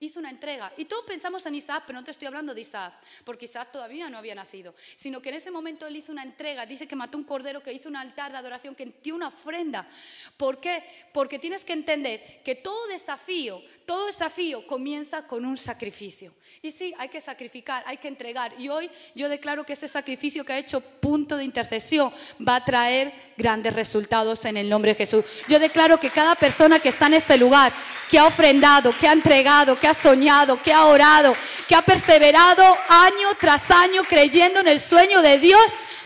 hizo 0.00 0.20
una 0.20 0.30
entrega. 0.30 0.72
Y 0.76 0.84
todos 0.84 1.04
pensamos 1.04 1.44
en 1.46 1.54
Isaac, 1.54 1.84
pero 1.86 1.98
no 1.98 2.04
te 2.04 2.10
estoy 2.10 2.26
hablando 2.26 2.54
de 2.54 2.60
Isaac, 2.60 2.94
porque 3.24 3.46
Isaac 3.46 3.70
todavía 3.72 4.08
no 4.08 4.18
había 4.18 4.34
nacido, 4.34 4.74
sino 4.94 5.20
que 5.20 5.30
en 5.30 5.36
ese 5.36 5.50
momento 5.50 5.86
él 5.86 5.96
hizo 5.96 6.12
una 6.12 6.22
entrega, 6.22 6.66
dice 6.66 6.86
que 6.86 6.96
mató 6.96 7.18
un 7.18 7.24
cordero, 7.24 7.62
que 7.62 7.72
hizo 7.72 7.88
un 7.88 7.96
altar 7.96 8.30
de 8.30 8.38
adoración, 8.38 8.74
que 8.74 8.92
dio 9.02 9.14
una 9.14 9.28
ofrenda. 9.28 9.88
¿Por 10.36 10.60
qué? 10.60 10.84
Porque 11.12 11.38
tienes 11.38 11.64
que 11.64 11.72
entender 11.72 12.42
que 12.44 12.54
todo 12.54 12.86
desafío, 12.88 13.60
todo 13.86 14.06
desafío 14.06 14.66
comienza 14.66 15.26
con 15.26 15.44
un 15.44 15.56
sacrificio. 15.56 16.34
Y 16.62 16.70
sí, 16.70 16.94
hay 16.98 17.08
que 17.08 17.20
sacrificar, 17.20 17.82
hay 17.86 17.96
que 17.96 18.08
entregar. 18.08 18.52
Y 18.58 18.68
hoy 18.68 18.90
yo 19.14 19.28
declaro 19.28 19.64
que 19.64 19.72
ese 19.72 19.88
sacrificio 19.88 20.44
que 20.44 20.52
ha 20.52 20.58
hecho 20.58 20.80
punto 20.80 21.36
de 21.36 21.44
intercesión 21.44 22.12
va 22.46 22.56
a 22.56 22.64
traer 22.64 23.12
grandes 23.36 23.74
resultados 23.74 24.44
en 24.44 24.56
el 24.56 24.68
nombre 24.68 24.92
de 24.92 24.98
Jesús. 24.98 25.24
Yo 25.48 25.58
declaro 25.58 25.98
que 25.98 26.10
cada 26.10 26.34
persona 26.34 26.78
que 26.80 26.90
está 26.90 27.06
en 27.06 27.14
este 27.14 27.36
lugar, 27.36 27.72
que 28.10 28.18
ha 28.18 28.26
ofrendado, 28.26 28.96
que 28.96 29.08
ha 29.08 29.12
entregado, 29.12 29.78
que 29.78 29.87
ha 29.88 29.94
soñado, 29.94 30.60
que 30.62 30.72
ha 30.72 30.86
orado, 30.86 31.34
que 31.66 31.74
ha 31.74 31.82
perseverado 31.82 32.64
año 32.88 33.28
tras 33.40 33.70
año 33.70 34.02
creyendo 34.04 34.60
en 34.60 34.68
el 34.68 34.80
sueño 34.80 35.22
de 35.22 35.38
Dios, 35.38 35.62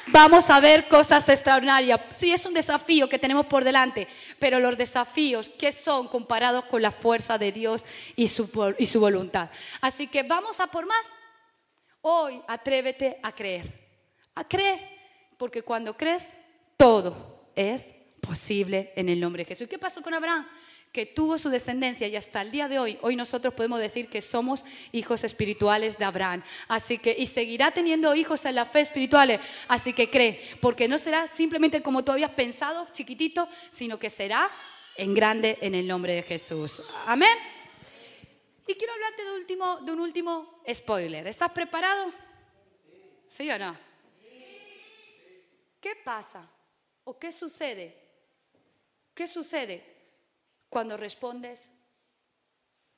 vamos 0.07 0.51
a 0.51 0.61
ver 0.61 0.89
cosas 0.89 1.29
extraordinarias. 1.29 2.01
Sí, 2.15 2.33
es 2.33 2.47
un 2.47 2.55
desafío 2.55 3.09
que 3.09 3.19
tenemos 3.19 3.47
por 3.47 3.65
delante, 3.65 4.09
pero 4.39 4.61
los 4.61 4.77
desafíos, 4.77 5.51
¿qué 5.51 5.73
son 5.73 6.09
comparados 6.09 6.65
con 6.67 6.83
la 6.83 6.91
fuerza 6.91 7.39
de 7.39 7.53
Dios 7.53 7.85
y 8.17 8.29
su, 8.29 8.49
y 8.79 8.87
su 8.87 9.01
voluntad? 9.01 9.51
Así 9.81 10.07
que 10.07 10.23
vamos 10.23 10.61
a 10.61 10.67
por 10.67 10.87
más. 10.87 11.07
Hoy 12.01 12.41
atrévete 12.49 13.19
a 13.23 13.33
creer. 13.33 13.81
A 14.35 14.45
creer, 14.49 14.81
porque 15.37 15.63
cuando 15.63 15.97
crees, 15.97 16.31
todo 16.77 17.51
es 17.55 17.93
posible 18.21 18.93
en 18.97 19.09
el 19.09 19.21
nombre 19.21 19.45
de 19.45 19.49
Jesús. 19.49 19.69
¿Qué 19.69 19.79
pasó 19.79 20.03
con 20.03 20.15
Abraham? 20.15 20.49
Que 20.93 21.07
tuvo 21.07 21.39
su 21.39 21.49
descendencia 21.49 22.07
y 22.07 22.17
hasta 22.17 22.43
el 22.43 22.51
día 22.51 22.69
de 22.69 22.79
hoy, 22.79 22.99
hoy 23.01 23.17
nosotros 23.17 23.55
podemos 23.55 23.81
decir 23.81 24.09
que 24.09 24.21
somos 24.21 24.63
hijos 24.93 25.25
espirituales 25.25 25.97
de 25.97 26.05
Abraham. 26.05 26.45
Así 26.69 26.99
que, 26.99 27.17
y 27.19 27.27
seguirá 27.27 27.71
teniendo 27.71 28.15
hijos 28.15 28.45
en 28.45 28.57
la 28.57 28.67
fe 28.67 28.81
espirituales. 28.81 29.41
Así 29.69 29.95
que 29.95 30.11
cree, 30.11 30.39
porque 30.61 30.89
no 30.89 30.99
será 30.99 31.27
simplemente 31.27 31.83
como 31.83 32.05
tú 32.05 32.13
habías 32.13 32.33
pensado, 32.33 32.87
chiquitito, 32.93 33.49
sino 33.71 33.99
que 33.99 34.11
será 34.11 34.51
en 34.97 35.15
grande 35.15 35.57
en 35.63 35.75
el 35.75 35.89
nombre 35.89 36.15
de 36.15 36.23
Jesús. 36.23 36.83
Amén. 37.07 37.39
Y 38.67 38.75
quiero 38.75 38.93
hablarte 38.93 39.25
de, 39.25 39.33
último, 39.33 39.77
de 39.79 39.93
un 39.93 40.01
último 40.01 40.61
spoiler. 40.71 41.27
¿Estás 41.27 41.53
preparado? 41.53 42.13
¿Sí 43.29 43.51
o 43.51 43.59
no? 43.59 43.75
¿Qué 45.81 45.97
pasa? 46.05 46.47
¿O 47.05 47.19
qué 47.19 47.33
sucede? 47.33 47.99
¿Qué 49.15 49.27
sucede 49.27 49.92
cuando 50.73 50.97
respondes 50.97 51.69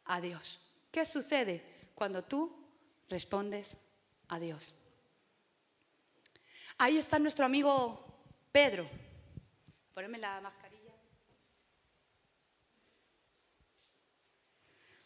a 0.05 0.21
Dios. 0.21 0.61
¿Qué 0.93 1.05
sucede 1.05 1.91
cuando 1.97 2.23
tú 2.23 2.57
respondes 3.09 3.77
a 4.29 4.39
Dios? 4.39 4.73
Ahí 6.79 6.99
está 6.99 7.19
nuestro 7.19 7.45
amigo 7.45 8.23
Pedro. 8.53 8.89
Poneme 9.93 10.19
la 10.19 10.41
mascarilla. 10.41 10.93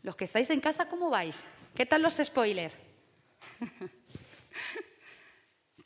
Los 0.02 0.14
que 0.14 0.24
estáis 0.24 0.50
en 0.50 0.60
casa, 0.60 0.90
¿cómo 0.90 1.08
vais? 1.08 1.44
¿Qué 1.74 1.86
tal 1.86 2.02
los 2.02 2.16
spoilers? 2.22 2.74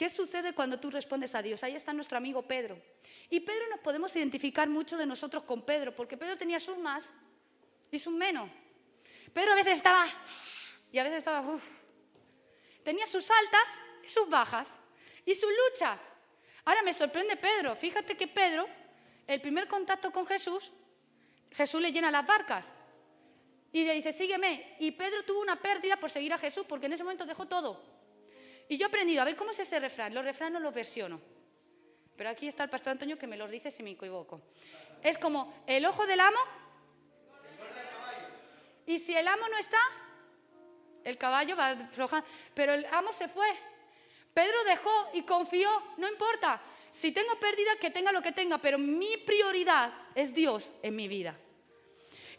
¿Qué 0.02 0.10
sucede 0.10 0.52
cuando 0.52 0.80
tú 0.80 0.90
respondes 0.90 1.32
a 1.36 1.42
Dios? 1.42 1.62
Ahí 1.62 1.76
está 1.76 1.92
nuestro 1.92 2.18
amigo 2.18 2.42
Pedro. 2.42 2.76
Y 3.30 3.38
Pedro 3.38 3.68
nos 3.70 3.78
podemos 3.78 4.16
identificar 4.16 4.68
mucho 4.68 4.96
de 4.96 5.06
nosotros 5.06 5.44
con 5.44 5.62
Pedro, 5.62 5.94
porque 5.94 6.16
Pedro 6.16 6.36
tenía 6.36 6.58
sus 6.58 6.76
más 6.76 7.12
y 7.88 8.00
sus 8.00 8.12
menos. 8.12 8.50
Pedro 9.32 9.52
a 9.52 9.54
veces 9.54 9.74
estaba 9.74 10.08
y 10.90 10.98
a 10.98 11.04
veces 11.04 11.18
estaba, 11.18 11.48
uff. 11.48 11.62
Tenía 12.82 13.06
sus 13.06 13.30
altas 13.30 13.80
y 14.04 14.08
sus 14.08 14.28
bajas 14.28 14.74
y 15.24 15.36
sus 15.36 15.48
luchas. 15.70 16.00
Ahora 16.64 16.82
me 16.82 16.94
sorprende 16.94 17.36
Pedro. 17.36 17.76
Fíjate 17.76 18.16
que 18.16 18.26
Pedro, 18.26 18.66
el 19.28 19.40
primer 19.40 19.68
contacto 19.68 20.10
con 20.10 20.26
Jesús, 20.26 20.72
Jesús 21.52 21.80
le 21.80 21.92
llena 21.92 22.10
las 22.10 22.26
barcas 22.26 22.72
y 23.70 23.84
le 23.84 23.94
dice, 23.94 24.12
sígueme. 24.12 24.74
Y 24.80 24.90
Pedro 24.90 25.22
tuvo 25.24 25.42
una 25.42 25.54
pérdida 25.62 25.94
por 25.96 26.10
seguir 26.10 26.32
a 26.32 26.38
Jesús, 26.38 26.66
porque 26.68 26.86
en 26.86 26.94
ese 26.94 27.04
momento 27.04 27.24
dejó 27.24 27.46
todo. 27.46 28.01
Y 28.72 28.78
yo 28.78 28.86
he 28.86 28.88
aprendido, 28.88 29.20
a 29.20 29.26
ver, 29.26 29.36
¿cómo 29.36 29.50
es 29.50 29.58
ese 29.58 29.78
refrán? 29.78 30.14
Los 30.14 30.24
refranes 30.24 30.62
los 30.62 30.72
versiono. 30.72 31.20
Pero 32.16 32.30
aquí 32.30 32.48
está 32.48 32.64
el 32.64 32.70
pastor 32.70 32.92
Antonio 32.92 33.18
que 33.18 33.26
me 33.26 33.36
los 33.36 33.50
dice 33.50 33.70
si 33.70 33.82
me 33.82 33.90
equivoco. 33.90 34.40
Es 35.02 35.18
como 35.18 35.62
el 35.66 35.84
ojo 35.84 36.06
del 36.06 36.18
amo. 36.20 36.38
Y 38.86 38.98
si 38.98 39.14
el 39.14 39.28
amo 39.28 39.46
no 39.46 39.58
está, 39.58 39.78
el 41.04 41.18
caballo 41.18 41.54
va 41.54 41.68
aflojando. 41.72 42.26
Pero 42.54 42.72
el 42.72 42.86
amo 42.86 43.12
se 43.12 43.28
fue. 43.28 43.46
Pedro 44.32 44.64
dejó 44.64 45.10
y 45.12 45.20
confió, 45.20 45.68
no 45.98 46.08
importa. 46.08 46.58
Si 46.90 47.12
tengo 47.12 47.38
pérdida, 47.38 47.76
que 47.78 47.90
tenga 47.90 48.10
lo 48.10 48.22
que 48.22 48.32
tenga, 48.32 48.56
pero 48.56 48.78
mi 48.78 49.18
prioridad 49.18 49.92
es 50.14 50.32
Dios 50.32 50.72
en 50.80 50.96
mi 50.96 51.08
vida. 51.08 51.38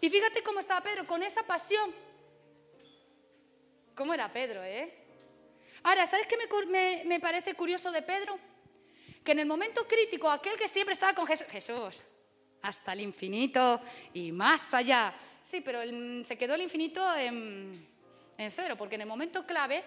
Y 0.02 0.10
fíjate 0.10 0.42
cómo 0.42 0.62
estaba 0.62 0.82
Pedro, 0.82 1.06
con 1.06 1.22
esa 1.22 1.44
pasión. 1.44 1.94
¿Cómo 3.94 4.16
era 4.16 4.34
Pedro, 4.34 4.64
eh? 4.64 5.03
Ahora, 5.84 6.08
¿sabes 6.08 6.28
qué 6.28 6.38
me, 7.06 7.20
parece 7.20 7.54
curioso 7.56 7.92
de 7.92 8.02
Pedro? 8.02 8.40
Que 9.24 9.34
en 9.34 9.40
el 9.40 9.46
momento 9.46 9.86
crítico, 9.86 10.30
aquel 10.30 10.58
que 10.58 10.70
siempre 10.70 10.94
estaba 10.94 11.14
con 11.14 11.28
Jesús, 11.28 11.48
Jesús, 11.50 12.02
hasta 12.62 12.94
el 12.94 13.02
infinito 13.02 13.82
y 14.14 14.32
más 14.32 14.74
allá. 14.74 15.14
Sí, 15.44 15.60
pero 15.60 15.82
se 16.24 16.38
quedó 16.38 16.56
el 16.56 16.62
infinito 16.62 17.16
en, 17.16 17.86
en 18.38 18.52
cero, 18.52 18.76
porque 18.78 18.96
en 18.96 19.02
el 19.02 19.08
momento 19.08 19.46
clave, 19.46 19.84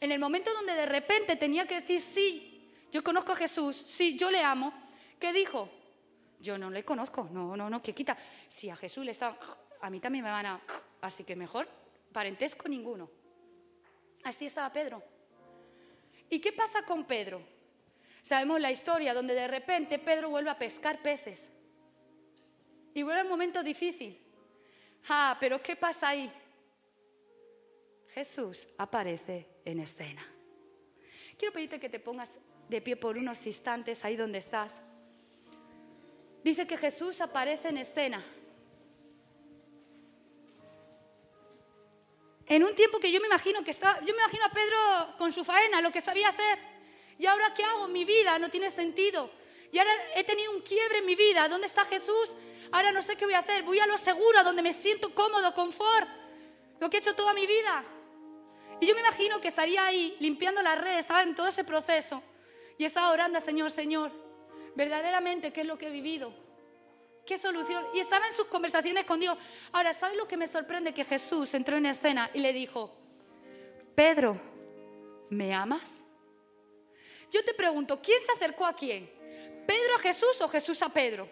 En 0.00 0.12
el 0.12 0.18
momento 0.20 0.54
donde 0.54 0.72
de 0.72 0.86
repente 0.86 1.36
tenía 1.36 1.66
que 1.66 1.80
decir, 1.80 2.00
sí, 2.00 2.72
yo 2.92 3.02
conozco 3.02 3.32
a 3.32 3.36
Jesús, 3.36 3.76
sí, 3.76 4.16
yo 4.16 4.30
le 4.30 4.42
amo, 4.42 4.72
¿qué 5.18 5.32
dijo? 5.32 5.68
Yo 6.40 6.56
no 6.56 6.70
le 6.70 6.84
conozco, 6.84 7.28
no, 7.32 7.56
no, 7.56 7.68
no, 7.68 7.82
que 7.82 7.92
quita. 7.92 8.16
Si 8.48 8.70
a 8.70 8.76
Jesús 8.76 9.04
le 9.04 9.10
está, 9.10 9.36
a 9.80 9.90
mí 9.90 10.00
también 10.00 10.24
me 10.24 10.30
van 10.30 10.46
a, 10.46 10.60
así 11.02 11.24
que 11.24 11.34
mejor 11.36 11.68
parentesco 12.12 12.68
ninguno. 12.68 13.10
Así 14.22 14.46
estaba 14.46 14.72
Pedro. 14.72 15.02
¿Y 16.30 16.38
qué 16.38 16.52
pasa 16.52 16.82
con 16.82 17.04
Pedro? 17.04 17.42
Sabemos 18.22 18.60
la 18.60 18.70
historia 18.70 19.12
donde 19.12 19.34
de 19.34 19.48
repente 19.48 19.98
Pedro 19.98 20.30
vuelve 20.30 20.50
a 20.50 20.58
pescar 20.58 21.02
peces. 21.02 21.48
Y 22.94 23.02
vuelve 23.02 23.22
un 23.22 23.28
momento 23.28 23.62
difícil. 23.62 24.18
Ah, 25.08 25.36
pero 25.40 25.60
¿qué 25.62 25.76
pasa 25.76 26.10
ahí? 26.10 26.30
Jesús 28.14 28.68
aparece 28.78 29.46
en 29.64 29.80
escena. 29.80 30.26
Quiero 31.36 31.52
pedirte 31.52 31.80
que 31.80 31.88
te 31.88 32.00
pongas 32.00 32.38
de 32.68 32.80
pie 32.80 32.96
por 32.96 33.16
unos 33.16 33.46
instantes 33.46 34.04
ahí 34.04 34.16
donde 34.16 34.38
estás. 34.38 34.80
Dice 36.44 36.66
que 36.66 36.76
Jesús 36.76 37.20
aparece 37.20 37.68
en 37.68 37.78
escena. 37.78 38.22
En 42.50 42.64
un 42.64 42.74
tiempo 42.74 42.98
que 42.98 43.12
yo 43.12 43.20
me 43.20 43.28
imagino 43.28 43.62
que 43.62 43.70
está, 43.70 44.00
yo 44.00 44.12
me 44.12 44.20
imagino 44.22 44.44
a 44.44 44.48
Pedro 44.50 45.14
con 45.16 45.32
su 45.32 45.44
faena, 45.44 45.80
lo 45.80 45.92
que 45.92 46.00
sabía 46.00 46.30
hacer. 46.30 46.58
¿Y 47.16 47.24
ahora 47.24 47.54
qué 47.54 47.62
hago? 47.62 47.86
Mi 47.86 48.04
vida 48.04 48.40
no 48.40 48.48
tiene 48.48 48.70
sentido. 48.70 49.30
Y 49.70 49.78
ahora 49.78 49.92
he 50.16 50.24
tenido 50.24 50.50
un 50.50 50.60
quiebre 50.62 50.98
en 50.98 51.06
mi 51.06 51.14
vida. 51.14 51.48
¿Dónde 51.48 51.68
está 51.68 51.84
Jesús? 51.84 52.30
Ahora 52.72 52.90
no 52.90 53.02
sé 53.02 53.14
qué 53.14 53.24
voy 53.24 53.34
a 53.34 53.38
hacer. 53.38 53.62
Voy 53.62 53.78
a 53.78 53.86
lo 53.86 53.96
seguro, 53.96 54.42
donde 54.42 54.62
me 54.62 54.72
siento 54.72 55.14
cómodo, 55.14 55.54
confort. 55.54 56.08
Lo 56.80 56.90
que 56.90 56.96
he 56.96 57.00
hecho 57.00 57.14
toda 57.14 57.32
mi 57.34 57.46
vida. 57.46 57.84
Y 58.80 58.86
yo 58.88 58.94
me 58.94 59.00
imagino 59.00 59.40
que 59.40 59.46
estaría 59.46 59.86
ahí 59.86 60.16
limpiando 60.18 60.60
la 60.60 60.74
red, 60.74 60.98
estaba 60.98 61.22
en 61.22 61.36
todo 61.36 61.46
ese 61.46 61.62
proceso. 61.62 62.20
Y 62.78 62.84
estaba 62.84 63.12
orando 63.12 63.40
Señor, 63.40 63.70
Señor, 63.70 64.10
verdaderamente, 64.74 65.52
¿qué 65.52 65.60
es 65.60 65.68
lo 65.68 65.78
que 65.78 65.86
he 65.86 65.90
vivido? 65.92 66.34
¿Qué 67.30 67.38
solución? 67.38 67.86
Y 67.94 68.00
estaba 68.00 68.26
en 68.26 68.32
sus 68.32 68.46
conversaciones 68.46 69.04
con 69.04 69.20
Dios. 69.20 69.38
Ahora, 69.70 69.94
¿sabes 69.94 70.16
lo 70.16 70.26
que 70.26 70.36
me 70.36 70.48
sorprende? 70.48 70.92
Que 70.92 71.04
Jesús 71.04 71.54
entró 71.54 71.76
en 71.76 71.86
escena 71.86 72.28
y 72.34 72.40
le 72.40 72.52
dijo, 72.52 72.92
Pedro, 73.94 74.36
¿me 75.28 75.54
amas? 75.54 75.88
Yo 77.30 77.44
te 77.44 77.54
pregunto, 77.54 78.02
¿quién 78.02 78.20
se 78.26 78.32
acercó 78.32 78.66
a 78.66 78.72
quién? 78.72 79.08
¿Pedro 79.64 79.94
a 79.94 80.00
Jesús 80.00 80.40
o 80.40 80.48
Jesús 80.48 80.82
a 80.82 80.88
Pedro? 80.88 81.30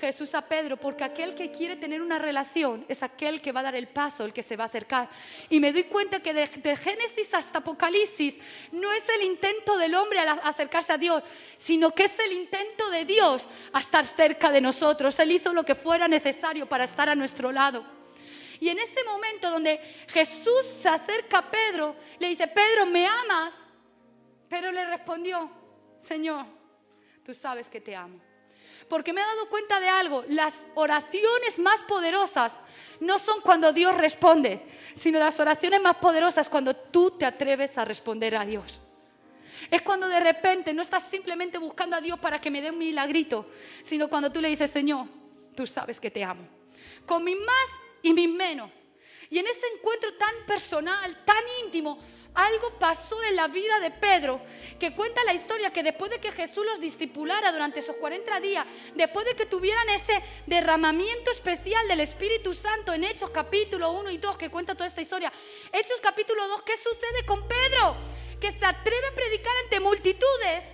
Jesús 0.00 0.34
a 0.34 0.42
Pedro, 0.42 0.78
porque 0.78 1.04
aquel 1.04 1.34
que 1.34 1.50
quiere 1.50 1.76
tener 1.76 2.00
una 2.00 2.18
relación 2.18 2.84
es 2.88 3.02
aquel 3.02 3.40
que 3.42 3.52
va 3.52 3.60
a 3.60 3.64
dar 3.64 3.74
el 3.74 3.86
paso, 3.86 4.24
el 4.24 4.32
que 4.32 4.42
se 4.42 4.56
va 4.56 4.64
a 4.64 4.66
acercar. 4.68 5.08
Y 5.50 5.60
me 5.60 5.72
doy 5.72 5.84
cuenta 5.84 6.20
que 6.20 6.32
de, 6.32 6.46
Génesis 6.46 7.34
hasta 7.34 7.58
Apocalipsis 7.58 8.38
no 8.72 8.90
es 8.92 9.08
el 9.08 9.22
intento 9.22 9.76
del 9.76 9.94
hombre 9.94 10.20
acercarse 10.20 10.94
a 10.94 10.98
Dios, 10.98 11.22
sino 11.56 11.90
que 11.92 12.04
es 12.04 12.18
el 12.18 12.32
intento 12.32 12.88
de 12.90 13.04
Dios 13.04 13.46
a 13.72 13.80
estar 13.80 14.06
cerca 14.06 14.50
de 14.50 14.60
nosotros. 14.60 15.18
Él 15.18 15.32
hizo 15.32 15.52
lo 15.52 15.64
que 15.64 15.74
fuera 15.74 16.08
necesario 16.08 16.66
para 16.66 16.84
estar 16.84 17.08
a 17.08 17.14
nuestro 17.14 17.52
lado. 17.52 17.84
Y 18.58 18.68
en 18.68 18.78
ese 18.78 19.04
momento 19.04 19.50
donde 19.50 19.78
Jesús 20.08 20.66
se 20.66 20.88
acerca 20.88 21.38
a 21.38 21.50
Pedro, 21.50 21.96
le 22.18 22.28
dice, 22.28 22.48
Pedro, 22.48 22.86
¿me 22.86 23.06
amas? 23.06 23.54
Pero 24.48 24.72
le 24.72 24.84
respondió, 24.86 25.50
Señor, 26.00 26.46
tú 27.24 27.34
sabes 27.34 27.68
que 27.68 27.80
te 27.80 27.94
amo. 27.94 28.29
Porque 28.90 29.12
me 29.12 29.20
he 29.20 29.24
dado 29.24 29.48
cuenta 29.48 29.78
de 29.78 29.88
algo, 29.88 30.24
las 30.30 30.52
oraciones 30.74 31.60
más 31.60 31.80
poderosas 31.84 32.58
no 32.98 33.20
son 33.20 33.40
cuando 33.40 33.72
Dios 33.72 33.96
responde, 33.96 34.66
sino 34.96 35.20
las 35.20 35.38
oraciones 35.38 35.80
más 35.80 35.98
poderosas 35.98 36.48
cuando 36.48 36.74
tú 36.74 37.12
te 37.12 37.24
atreves 37.24 37.78
a 37.78 37.84
responder 37.84 38.34
a 38.34 38.44
Dios. 38.44 38.80
Es 39.70 39.82
cuando 39.82 40.08
de 40.08 40.18
repente 40.18 40.74
no 40.74 40.82
estás 40.82 41.04
simplemente 41.04 41.56
buscando 41.58 41.94
a 41.94 42.00
Dios 42.00 42.18
para 42.18 42.40
que 42.40 42.50
me 42.50 42.60
dé 42.60 42.72
un 42.72 42.78
milagrito, 42.78 43.46
sino 43.84 44.08
cuando 44.08 44.32
tú 44.32 44.40
le 44.40 44.48
dices, 44.48 44.72
Señor, 44.72 45.06
tú 45.54 45.68
sabes 45.68 46.00
que 46.00 46.10
te 46.10 46.24
amo. 46.24 46.42
Con 47.06 47.22
mis 47.22 47.36
más 47.36 47.68
y 48.02 48.12
mis 48.12 48.28
menos. 48.28 48.72
Y 49.30 49.38
en 49.38 49.46
ese 49.46 49.68
encuentro 49.78 50.14
tan 50.14 50.34
personal, 50.48 51.16
tan 51.24 51.44
íntimo, 51.64 51.96
algo 52.34 52.78
pasó 52.78 53.22
en 53.24 53.36
la 53.36 53.48
vida 53.48 53.80
de 53.80 53.90
Pedro, 53.90 54.40
que 54.78 54.94
cuenta 54.94 55.24
la 55.24 55.34
historia 55.34 55.72
que 55.72 55.82
después 55.82 56.10
de 56.10 56.18
que 56.18 56.32
Jesús 56.32 56.64
los 56.64 56.80
discipulara 56.80 57.52
durante 57.52 57.80
esos 57.80 57.96
40 57.96 58.40
días, 58.40 58.66
después 58.94 59.26
de 59.26 59.34
que 59.34 59.46
tuvieran 59.46 59.88
ese 59.90 60.22
derramamiento 60.46 61.30
especial 61.30 61.86
del 61.88 62.00
Espíritu 62.00 62.54
Santo 62.54 62.92
en 62.92 63.04
Hechos 63.04 63.30
capítulo 63.30 63.90
1 63.92 64.10
y 64.10 64.18
2, 64.18 64.38
que 64.38 64.50
cuenta 64.50 64.74
toda 64.74 64.86
esta 64.86 65.02
historia, 65.02 65.32
Hechos 65.72 66.00
capítulo 66.02 66.46
2, 66.48 66.62
¿qué 66.62 66.76
sucede 66.76 67.26
con 67.26 67.46
Pedro? 67.46 67.96
Que 68.40 68.52
se 68.52 68.64
atreve 68.64 69.06
a 69.08 69.14
predicar 69.14 69.52
ante 69.64 69.80
multitudes 69.80 70.64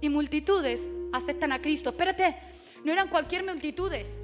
y 0.00 0.08
multitudes 0.08 0.82
aceptan 1.12 1.52
a 1.52 1.60
Cristo. 1.60 1.90
Espérate, 1.90 2.36
no 2.84 2.92
eran 2.92 3.08
cualquier 3.08 3.44
multitudes. 3.44 4.16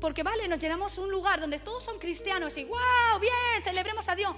Porque 0.00 0.24
vale, 0.24 0.48
nos 0.48 0.58
llenamos 0.58 0.98
un 0.98 1.10
lugar 1.10 1.40
donde 1.40 1.60
todos 1.60 1.84
son 1.84 1.98
cristianos 1.98 2.56
y 2.58 2.64
wow, 2.64 3.20
bien, 3.20 3.62
celebremos 3.62 4.08
a 4.08 4.16
Dios. 4.16 4.34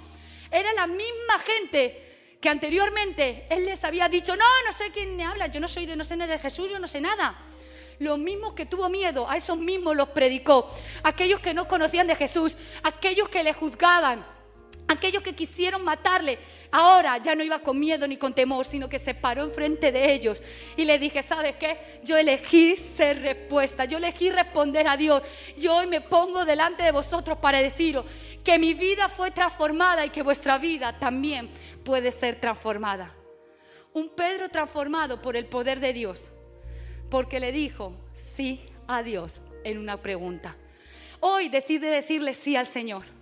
Era 0.55 0.73
la 0.75 0.87
misma 0.87 1.37
gente 1.45 2.37
que 2.41 2.49
anteriormente 2.49 3.45
él 3.51 3.67
les 3.67 3.83
había 3.83 4.09
dicho, 4.09 4.37
no, 4.37 4.45
no 4.65 4.73
sé 4.73 4.93
quién 4.93 5.17
me 5.17 5.25
habla, 5.25 5.49
yo 5.49 5.59
no 5.59 5.67
soy 5.67 5.85
de, 5.85 5.97
no 5.97 6.05
sé 6.05 6.17
de 6.17 6.39
Jesús, 6.39 6.71
yo 6.71 6.79
no 6.79 6.87
sé 6.87 7.01
nada. 7.01 7.37
Los 7.99 8.21
mismos 8.21 8.53
que 8.53 8.65
tuvo 8.65 8.89
miedo, 8.89 9.29
a 9.29 9.37
esos 9.37 9.59
mismos 9.59 9.97
los 9.97 10.11
predicó. 10.11 10.73
Aquellos 11.03 11.41
que 11.41 11.55
no 11.55 11.67
conocían 11.67 12.07
de 12.07 12.15
Jesús, 12.15 12.57
aquellos 12.85 13.29
que 13.29 13.43
le 13.43 13.53
juzgaban, 13.53 14.25
aquellos 14.95 15.23
que 15.23 15.35
quisieron 15.35 15.85
matarle. 15.85 16.39
Ahora 16.71 17.19
ya 17.19 17.35
no 17.35 17.45
iba 17.45 17.61
con 17.61 17.79
miedo 17.79 18.09
ni 18.09 18.17
con 18.17 18.35
temor, 18.35 18.65
sino 18.65 18.89
que 18.89 18.99
se 18.99 19.15
paró 19.15 19.45
enfrente 19.45 19.93
de 19.93 20.13
ellos 20.13 20.43
y 20.77 20.85
le 20.85 20.99
dije, 20.99 21.23
¿sabes 21.23 21.57
qué? 21.57 21.79
Yo 22.03 22.17
elegí 22.17 22.77
ser 22.77 23.23
respuesta, 23.23 23.85
yo 23.85 23.99
elegí 23.99 24.31
responder 24.31 24.89
a 24.89 24.97
Dios. 24.97 25.23
Y 25.57 25.67
hoy 25.69 25.87
me 25.87 26.01
pongo 26.01 26.45
delante 26.45 26.83
de 26.83 26.91
vosotros 26.91 27.39
para 27.39 27.61
deciros 27.61 28.05
que 28.43 28.59
mi 28.59 28.75
vida 28.75 29.09
fue 29.09 29.31
transformada 29.31 30.05
y 30.05 30.11
que 30.11 30.23
vuestra 30.23 30.59
vida 30.59 30.99
también 30.99 31.49
puede 31.85 32.11
ser 32.11 32.41
transformada. 32.41 33.15
Un 33.93 34.09
Pedro 34.09 34.49
transformado 34.49 35.23
por 35.23 35.37
el 35.37 35.47
poder 35.47 35.79
de 35.79 35.93
Dios, 35.93 36.31
porque 37.11 37.39
le 37.39 37.53
dijo 37.53 37.95
sí 38.13 38.61
a 38.89 39.03
Dios 39.03 39.41
en 39.63 39.79
una 39.79 39.97
pregunta. 40.03 40.57
Hoy 41.21 41.49
decide 41.49 41.89
decirle 41.89 42.35
sí 42.35 42.57
al 42.57 42.67
Señor. 42.67 43.14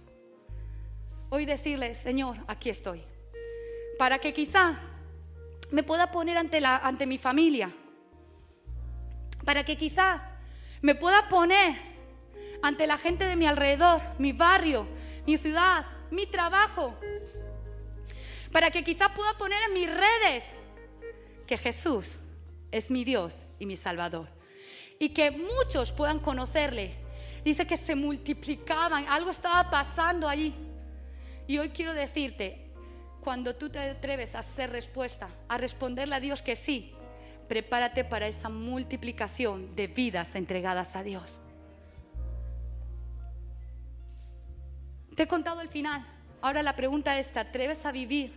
Hoy 1.35 1.47
decirle, 1.47 1.95
Señor, 1.95 2.37
aquí 2.47 2.68
estoy. 2.68 3.03
Para 3.99 4.18
que 4.18 4.35
quizá 4.35 4.79
me 5.71 5.83
pueda 5.83 6.11
poner 6.11 6.37
ante, 6.37 6.61
la, 6.61 6.77
ante 6.77 7.07
mi 7.07 7.16
familia. 7.16 7.71
Para 9.42 9.64
que 9.64 9.79
quizá 9.79 10.29
me 10.83 10.95
pueda 10.95 11.31
poner 11.31 11.75
ante 12.61 12.87
la 12.87 12.99
gente 12.99 13.25
de 13.25 13.37
mi 13.37 13.47
alrededor, 13.47 14.03
mi 14.18 14.33
barrio, 14.33 14.87
mi 15.27 15.38
ciudad, 15.38 15.87
mi 16.11 16.27
trabajo, 16.27 16.99
para 18.53 18.71
que 18.71 18.85
quizás 18.85 19.09
pueda 19.12 19.33
poner 19.38 19.59
en 19.68 19.73
mis 19.73 19.88
redes 19.88 20.45
que 21.47 21.57
Jesús 21.57 22.18
es 22.71 22.90
mi 22.90 23.05
Dios 23.05 23.47
y 23.59 23.64
mi 23.64 23.77
Salvador. 23.77 24.29
Y 24.99 25.09
que 25.09 25.31
muchos 25.31 25.92
puedan 25.92 26.18
conocerle. 26.18 26.95
Dice 27.42 27.66
que 27.66 27.79
se 27.79 27.95
multiplicaban, 27.95 29.07
algo 29.09 29.31
estaba 29.31 29.71
pasando 29.71 30.29
allí. 30.29 30.55
Y 31.46 31.59
hoy 31.59 31.70
quiero 31.70 31.94
decirte, 31.94 32.70
cuando 33.22 33.55
tú 33.55 33.70
te 33.70 33.78
atreves 33.78 34.35
a 34.35 34.40
hacer 34.40 34.70
respuesta, 34.70 35.28
a 35.48 35.59
responderle 35.59 36.16
a 36.16 36.20
Dios 36.20 36.42
que 36.42 36.57
sí, 36.57 36.94
prepárate 37.48 38.05
para 38.05 38.26
esa 38.26 38.48
multiplicación 38.48 39.76
de 39.76 39.87
vidas 39.87 40.35
entregadas 40.35 40.96
a 40.96 41.02
Dios. 41.02 41.40
Te 45.14 45.24
he 45.24 45.28
contado 45.28 45.61
el 45.61 45.68
final. 45.68 46.05
Ahora 46.40 46.62
la 46.62 46.74
pregunta 46.74 47.18
es, 47.18 47.31
¿te 47.33 47.38
atreves 47.38 47.85
a 47.87 47.92
vivir 47.92 48.33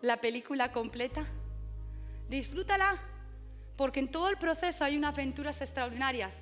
la 0.00 0.18
película 0.18 0.72
completa? 0.72 1.24
Disfrútala, 2.28 2.96
porque 3.76 4.00
en 4.00 4.10
todo 4.10 4.28
el 4.28 4.36
proceso 4.36 4.84
hay 4.84 4.96
unas 4.96 5.14
aventuras 5.14 5.60
extraordinarias 5.60 6.40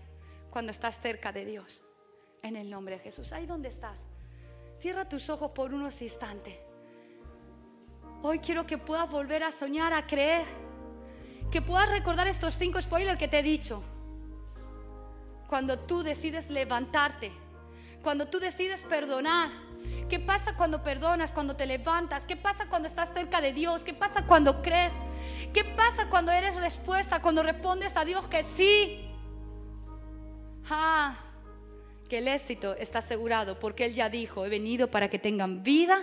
cuando 0.51 0.71
estás 0.71 1.01
cerca 1.01 1.33
de 1.33 1.45
Dios. 1.45 1.83
En 2.43 2.57
el 2.57 2.71
nombre 2.71 2.97
de 2.97 3.03
Jesús. 3.03 3.33
Ahí 3.33 3.47
donde 3.47 3.69
estás. 3.69 3.99
Cierra 4.81 5.09
tus 5.09 5.31
ojos 5.31 5.51
por 5.53 5.73
unos 5.73 6.01
instantes. 6.03 6.59
Hoy 8.23 8.39
quiero 8.39 8.67
que 8.67 8.79
puedas 8.79 9.11
volver 9.11 9.43
a 9.45 9.53
soñar, 9.53 9.93
a 9.93 10.07
creer. 10.07 10.47
Que 11.51 11.63
puedas 11.63 11.89
recordar 11.91 12.27
estos 12.27 12.55
cinco 12.55 12.81
spoilers 12.81 13.19
que 13.19 13.29
te 13.29 13.39
he 13.39 13.43
dicho. 13.43 13.83
Cuando 15.49 15.79
tú 15.79 16.03
decides 16.03 16.51
levantarte 16.51 17.33
cuando 18.03 18.27
tú 18.27 18.39
decides 18.39 18.83
perdonar. 18.83 19.51
¿Qué 20.09 20.19
pasa 20.19 20.55
cuando 20.57 20.83
perdonas, 20.83 21.33
cuando 21.33 21.55
te 21.55 21.67
levantas? 21.67 22.25
¿Qué 22.25 22.37
pasa 22.37 22.67
cuando 22.69 22.89
estás 22.89 23.13
cerca 23.13 23.41
de 23.41 23.53
Dios? 23.53 23.85
¿Qué 23.85 23.95
pasa 23.95 24.25
cuando 24.27 24.61
crees? 24.63 24.93
¿Qué 25.53 25.65
pasa 25.65 26.09
cuando 26.09 26.33
eres 26.33 26.57
respuesta, 26.57 27.21
cuando 27.21 27.43
respondes 27.43 27.97
a 27.97 28.05
Dios 28.05 28.27
que 28.29 28.43
sí? 28.43 29.11
Ah, 30.69 31.17
que 32.11 32.19
el 32.19 32.27
éxito 32.27 32.75
está 32.75 32.99
asegurado 32.99 33.57
porque 33.57 33.85
Él 33.85 33.95
ya 33.95 34.09
dijo, 34.09 34.45
he 34.45 34.49
venido 34.49 34.91
para 34.91 35.09
que 35.09 35.21
tengan 35.21 35.63
vida 35.63 36.03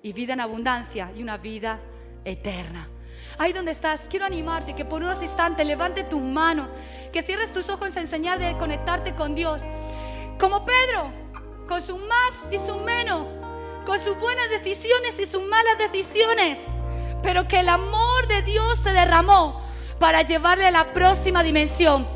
y 0.00 0.12
vida 0.12 0.34
en 0.34 0.40
abundancia 0.40 1.10
y 1.16 1.22
una 1.24 1.38
vida 1.38 1.80
eterna. 2.24 2.88
Ahí 3.36 3.52
donde 3.52 3.72
estás, 3.72 4.06
quiero 4.08 4.24
animarte 4.24 4.76
que 4.76 4.84
por 4.84 5.02
unos 5.02 5.20
instantes 5.20 5.66
levante 5.66 6.04
tu 6.04 6.20
mano, 6.20 6.68
que 7.12 7.24
cierres 7.24 7.52
tus 7.52 7.68
ojos 7.68 7.96
en 7.96 8.06
señal 8.06 8.38
de 8.38 8.56
conectarte 8.58 9.16
con 9.16 9.34
Dios. 9.34 9.60
Como 10.38 10.64
Pedro, 10.64 11.10
con 11.66 11.82
su 11.82 11.98
más 11.98 12.32
y 12.52 12.58
su 12.64 12.76
menos, 12.76 13.26
con 13.84 13.98
sus 13.98 14.16
buenas 14.20 14.50
decisiones 14.50 15.18
y 15.18 15.26
sus 15.26 15.42
malas 15.42 15.78
decisiones, 15.78 16.58
pero 17.24 17.48
que 17.48 17.58
el 17.58 17.70
amor 17.70 18.28
de 18.28 18.42
Dios 18.42 18.78
se 18.84 18.92
derramó 18.92 19.60
para 19.98 20.22
llevarle 20.22 20.68
a 20.68 20.70
la 20.70 20.92
próxima 20.92 21.42
dimensión. 21.42 22.06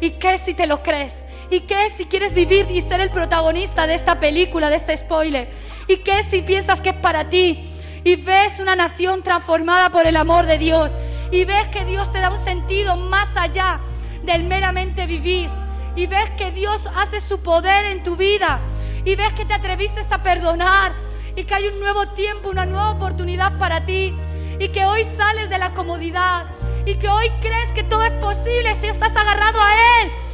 ¿Y 0.00 0.10
qué 0.10 0.38
si 0.38 0.54
te 0.54 0.68
lo 0.68 0.80
crees? 0.84 1.24
¿Y 1.50 1.60
qué 1.60 1.90
si 1.96 2.04
quieres 2.04 2.34
vivir 2.34 2.70
y 2.70 2.82
ser 2.82 3.00
el 3.00 3.10
protagonista 3.10 3.86
de 3.86 3.94
esta 3.94 4.20
película, 4.20 4.68
de 4.68 4.76
este 4.76 4.96
spoiler? 4.96 5.50
¿Y 5.86 5.98
qué 5.98 6.22
si 6.22 6.42
piensas 6.42 6.82
que 6.82 6.90
es 6.90 6.96
para 6.96 7.30
ti? 7.30 7.70
Y 8.04 8.16
ves 8.16 8.60
una 8.60 8.76
nación 8.76 9.22
transformada 9.22 9.88
por 9.88 10.06
el 10.06 10.16
amor 10.16 10.44
de 10.44 10.58
Dios. 10.58 10.92
Y 11.30 11.46
ves 11.46 11.68
que 11.68 11.86
Dios 11.86 12.12
te 12.12 12.20
da 12.20 12.30
un 12.30 12.38
sentido 12.38 12.96
más 12.96 13.28
allá 13.34 13.80
del 14.24 14.44
meramente 14.44 15.06
vivir. 15.06 15.48
Y 15.96 16.06
ves 16.06 16.30
que 16.36 16.50
Dios 16.50 16.82
hace 16.94 17.22
su 17.22 17.40
poder 17.40 17.86
en 17.86 18.02
tu 18.02 18.16
vida. 18.16 18.60
Y 19.04 19.16
ves 19.16 19.32
que 19.32 19.46
te 19.46 19.54
atreviste 19.54 20.02
a 20.10 20.22
perdonar. 20.22 20.92
Y 21.34 21.44
que 21.44 21.54
hay 21.54 21.66
un 21.68 21.80
nuevo 21.80 22.08
tiempo, 22.08 22.50
una 22.50 22.66
nueva 22.66 22.90
oportunidad 22.90 23.58
para 23.58 23.86
ti. 23.86 24.14
Y 24.58 24.68
que 24.68 24.84
hoy 24.84 25.06
sales 25.16 25.48
de 25.48 25.56
la 25.56 25.70
comodidad. 25.70 26.44
Y 26.84 26.96
que 26.96 27.08
hoy 27.08 27.30
crees 27.40 27.72
que 27.74 27.84
todo 27.84 28.04
es 28.04 28.12
posible 28.12 28.74
si 28.80 28.88
estás 28.88 29.16
agarrado 29.16 29.58
a 29.60 30.02
Él. 30.02 30.27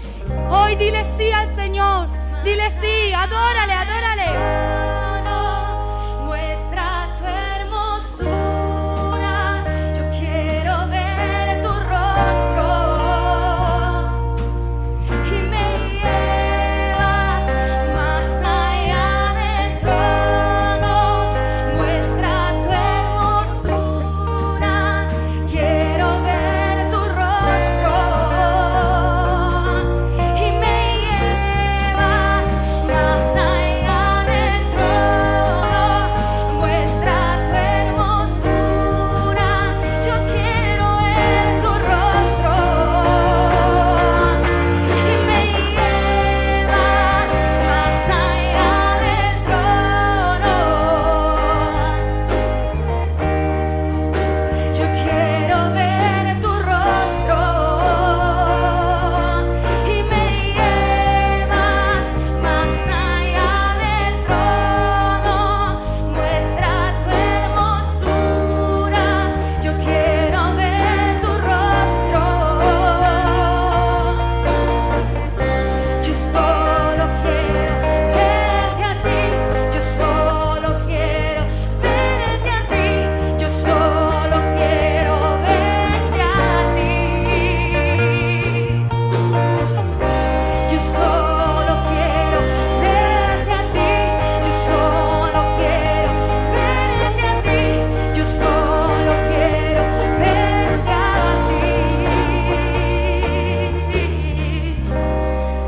Hoy 0.49 0.77
dile 0.77 1.05
sí 1.17 1.33
al 1.33 1.55
Señor. 1.57 2.09
Dile 2.45 2.71
sí, 2.81 3.13
adórale, 3.13 3.73
adórale. 3.73 4.74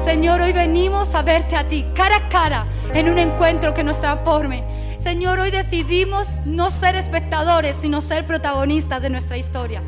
Señor, 0.06 0.40
hoy 0.40 0.52
venimos 0.52 1.16
a 1.16 1.22
verte 1.22 1.56
a 1.56 1.66
ti, 1.66 1.84
cara 1.92 2.16
a 2.18 2.28
cara, 2.28 2.66
en 2.94 3.08
un 3.08 3.18
encuentro 3.18 3.74
que 3.74 3.82
nos 3.82 4.00
transforme. 4.00 4.62
Señor, 5.02 5.40
hoy 5.40 5.50
decidimos 5.50 6.28
no 6.44 6.70
ser 6.70 6.94
espectadores, 6.94 7.74
sino 7.80 8.00
ser 8.00 8.24
protagonistas 8.24 9.02
de 9.02 9.10
nuestra 9.10 9.36
historia. 9.36 9.82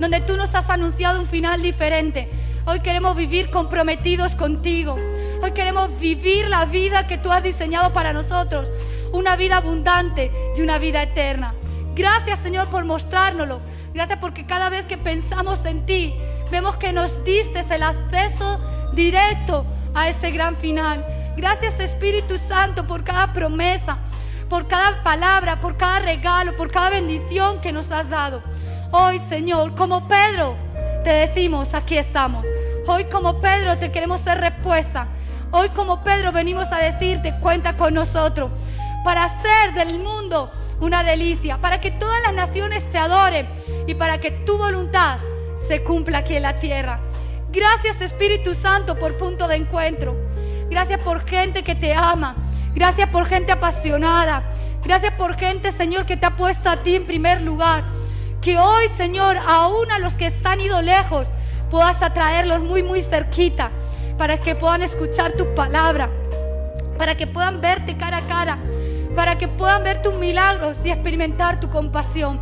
Donde 0.00 0.22
tú 0.22 0.36
nos 0.36 0.56
has 0.56 0.70
anunciado 0.70 1.20
un 1.20 1.26
final 1.26 1.62
diferente. 1.62 2.28
Hoy 2.66 2.80
queremos 2.80 3.16
vivir 3.16 3.48
comprometidos 3.50 4.34
contigo. 4.34 4.96
Hoy 5.40 5.52
queremos 5.52 5.96
vivir 6.00 6.48
la 6.48 6.64
vida 6.64 7.06
que 7.06 7.16
tú 7.16 7.30
has 7.30 7.44
diseñado 7.44 7.92
para 7.92 8.12
nosotros. 8.12 8.68
Una 9.12 9.36
vida 9.36 9.58
abundante 9.58 10.32
y 10.56 10.62
una 10.62 10.78
vida 10.78 11.00
eterna. 11.00 11.54
Gracias 11.94 12.40
Señor 12.40 12.66
por 12.70 12.84
mostrárnoslo. 12.84 13.60
Gracias 13.94 14.18
porque 14.18 14.46
cada 14.46 14.68
vez 14.68 14.84
que 14.86 14.98
pensamos 14.98 15.64
en 15.64 15.86
ti, 15.86 16.12
vemos 16.50 16.76
que 16.76 16.92
nos 16.92 17.24
diste 17.24 17.64
el 17.72 17.84
acceso 17.84 18.58
directo 18.92 19.64
a 19.94 20.08
ese 20.08 20.30
gran 20.30 20.56
final. 20.56 21.04
Gracias 21.36 21.80
Espíritu 21.80 22.36
Santo 22.38 22.86
por 22.86 23.04
cada 23.04 23.32
promesa, 23.32 23.98
por 24.48 24.66
cada 24.66 25.02
palabra, 25.02 25.60
por 25.60 25.76
cada 25.76 26.00
regalo, 26.00 26.56
por 26.56 26.70
cada 26.70 26.90
bendición 26.90 27.60
que 27.60 27.72
nos 27.72 27.90
has 27.90 28.10
dado. 28.10 28.42
Hoy 28.90 29.20
Señor, 29.28 29.74
como 29.74 30.06
Pedro, 30.08 30.56
te 31.04 31.10
decimos, 31.10 31.74
aquí 31.74 31.96
estamos. 31.96 32.44
Hoy 32.86 33.04
como 33.04 33.40
Pedro 33.40 33.78
te 33.78 33.92
queremos 33.92 34.20
ser 34.20 34.40
respuesta. 34.40 35.06
Hoy 35.52 35.68
como 35.70 36.02
Pedro 36.02 36.32
venimos 36.32 36.68
a 36.72 36.78
decirte, 36.78 37.34
cuenta 37.40 37.76
con 37.76 37.94
nosotros 37.94 38.50
para 39.04 39.24
hacer 39.24 39.74
del 39.74 39.98
mundo 40.00 40.50
una 40.80 41.02
delicia, 41.04 41.58
para 41.58 41.80
que 41.80 41.90
todas 41.90 42.20
las 42.22 42.34
naciones 42.34 42.90
te 42.90 42.98
adoren 42.98 43.48
y 43.86 43.94
para 43.94 44.18
que 44.18 44.30
tu 44.30 44.58
voluntad 44.58 45.18
se 45.68 45.82
cumpla 45.82 46.18
aquí 46.18 46.36
en 46.36 46.42
la 46.42 46.58
tierra. 46.58 47.00
Gracias 47.52 48.00
Espíritu 48.00 48.54
Santo 48.54 48.96
por 48.96 49.16
punto 49.16 49.48
de 49.48 49.56
encuentro. 49.56 50.16
Gracias 50.70 51.00
por 51.00 51.26
gente 51.26 51.64
que 51.64 51.74
te 51.74 51.92
ama. 51.92 52.36
Gracias 52.74 53.08
por 53.10 53.26
gente 53.26 53.50
apasionada. 53.50 54.44
Gracias 54.84 55.12
por 55.14 55.36
gente, 55.36 55.72
Señor, 55.72 56.06
que 56.06 56.16
te 56.16 56.26
ha 56.26 56.36
puesto 56.36 56.70
a 56.70 56.76
ti 56.76 56.94
en 56.94 57.06
primer 57.06 57.42
lugar. 57.42 57.82
Que 58.40 58.56
hoy, 58.56 58.86
Señor, 58.96 59.36
aún 59.48 59.90
a 59.90 59.98
los 59.98 60.14
que 60.14 60.26
están 60.26 60.60
ido 60.60 60.80
lejos, 60.80 61.26
puedas 61.70 62.02
atraerlos 62.02 62.60
muy, 62.60 62.84
muy 62.84 63.02
cerquita 63.02 63.70
para 64.16 64.38
que 64.38 64.54
puedan 64.54 64.82
escuchar 64.82 65.32
tu 65.32 65.52
palabra, 65.54 66.08
para 66.96 67.16
que 67.16 67.26
puedan 67.26 67.60
verte 67.60 67.96
cara 67.96 68.18
a 68.18 68.22
cara, 68.22 68.58
para 69.16 69.38
que 69.38 69.48
puedan 69.48 69.82
ver 69.82 70.02
tus 70.02 70.14
milagros 70.14 70.76
y 70.84 70.90
experimentar 70.90 71.58
tu 71.58 71.68
compasión. 71.68 72.40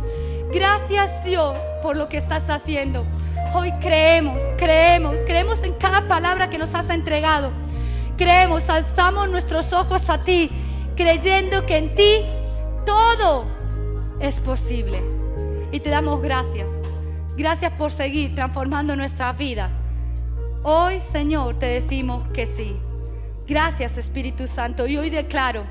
Gracias 0.53 1.23
Dios 1.23 1.57
por 1.81 1.97
lo 1.97 2.09
que 2.09 2.17
estás 2.17 2.49
haciendo. 2.49 3.05
Hoy 3.53 3.71
creemos, 3.81 4.41
creemos, 4.57 5.15
creemos 5.25 5.63
en 5.63 5.73
cada 5.73 6.07
palabra 6.07 6.49
que 6.49 6.57
nos 6.57 6.73
has 6.75 6.89
entregado. 6.89 7.51
Creemos, 8.17 8.69
alzamos 8.69 9.29
nuestros 9.29 9.73
ojos 9.73 10.09
a 10.09 10.23
ti, 10.23 10.51
creyendo 10.95 11.65
que 11.65 11.77
en 11.77 11.95
ti 11.95 12.25
todo 12.85 13.45
es 14.19 14.39
posible. 14.39 15.01
Y 15.71 15.79
te 15.79 15.89
damos 15.89 16.21
gracias. 16.21 16.69
Gracias 17.37 17.71
por 17.73 17.91
seguir 17.91 18.35
transformando 18.35 18.95
nuestra 18.95 19.31
vida. 19.33 19.69
Hoy, 20.63 21.01
Señor, 21.11 21.57
te 21.57 21.67
decimos 21.67 22.27
que 22.29 22.45
sí. 22.45 22.75
Gracias, 23.47 23.97
Espíritu 23.97 24.45
Santo. 24.45 24.85
Y 24.85 24.97
hoy 24.97 25.09
declaro, 25.09 25.63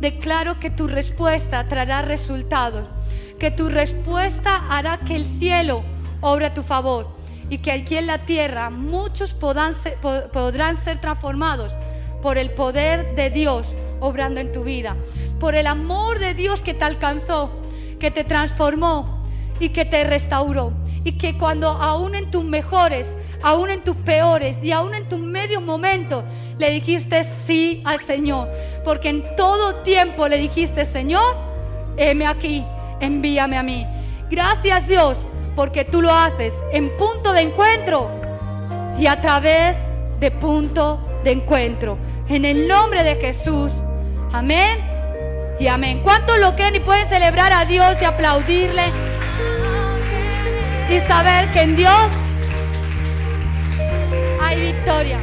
declaro 0.00 0.58
que 0.58 0.70
tu 0.70 0.88
respuesta 0.88 1.68
traerá 1.68 2.02
resultados, 2.02 2.88
que 3.38 3.50
tu 3.50 3.68
respuesta 3.68 4.66
hará 4.70 4.98
que 4.98 5.14
el 5.14 5.24
cielo 5.24 5.84
obre 6.20 6.46
a 6.46 6.54
tu 6.54 6.62
favor 6.62 7.06
y 7.48 7.58
que 7.58 7.72
aquí 7.72 7.96
en 7.96 8.06
la 8.06 8.18
tierra 8.18 8.70
muchos 8.70 9.34
podrán 9.34 9.74
ser, 9.74 9.94
po- 9.96 10.28
podrán 10.32 10.76
ser 10.76 11.00
transformados 11.00 11.72
por 12.22 12.38
el 12.38 12.50
poder 12.52 13.14
de 13.16 13.30
Dios 13.30 13.68
obrando 14.00 14.40
en 14.40 14.52
tu 14.52 14.62
vida, 14.64 14.96
por 15.38 15.54
el 15.54 15.66
amor 15.66 16.18
de 16.18 16.34
Dios 16.34 16.62
que 16.62 16.74
te 16.74 16.84
alcanzó, 16.84 17.50
que 17.98 18.10
te 18.10 18.24
transformó 18.24 19.24
y 19.58 19.70
que 19.70 19.84
te 19.84 20.04
restauró. 20.04 20.72
Y 21.02 21.12
que 21.12 21.38
cuando 21.38 21.70
aún 21.70 22.14
en 22.14 22.30
tus 22.30 22.44
mejores, 22.44 23.06
aún 23.42 23.70
en 23.70 23.80
tus 23.80 23.96
peores 23.96 24.62
y 24.62 24.70
aún 24.70 24.94
en 24.94 25.08
tus 25.08 25.18
medios 25.18 25.62
momentos 25.62 26.24
le 26.58 26.70
dijiste 26.70 27.24
sí 27.24 27.80
al 27.86 28.00
Señor. 28.00 28.48
Porque 28.84 29.08
en 29.08 29.24
todo 29.34 29.76
tiempo 29.76 30.28
le 30.28 30.36
dijiste, 30.36 30.84
Señor, 30.84 31.36
heme 31.96 32.26
aquí, 32.26 32.62
envíame 33.00 33.56
a 33.56 33.62
mí. 33.62 33.86
Gracias 34.30 34.86
Dios, 34.86 35.16
porque 35.56 35.84
tú 35.84 36.02
lo 36.02 36.12
haces 36.12 36.54
en 36.72 36.96
punto 36.96 37.32
de 37.32 37.42
encuentro 37.42 38.10
y 38.98 39.06
a 39.06 39.20
través 39.20 39.76
de 40.18 40.30
punto 40.30 41.00
de 41.24 41.32
encuentro. 41.32 41.98
En 42.28 42.44
el 42.44 42.68
nombre 42.68 43.02
de 43.02 43.16
Jesús. 43.16 43.72
Amén 44.32 44.78
y 45.58 45.66
amén. 45.66 46.00
¿Cuántos 46.02 46.38
lo 46.38 46.54
creen 46.54 46.76
y 46.76 46.80
pueden 46.80 47.08
celebrar 47.08 47.52
a 47.52 47.64
Dios 47.64 47.96
y 48.00 48.04
aplaudirle? 48.04 48.84
Y 50.88 51.00
saber 51.00 51.50
que 51.52 51.62
en 51.62 51.76
Dios 51.76 52.06
hay 54.42 54.60
victoria. 54.60 55.18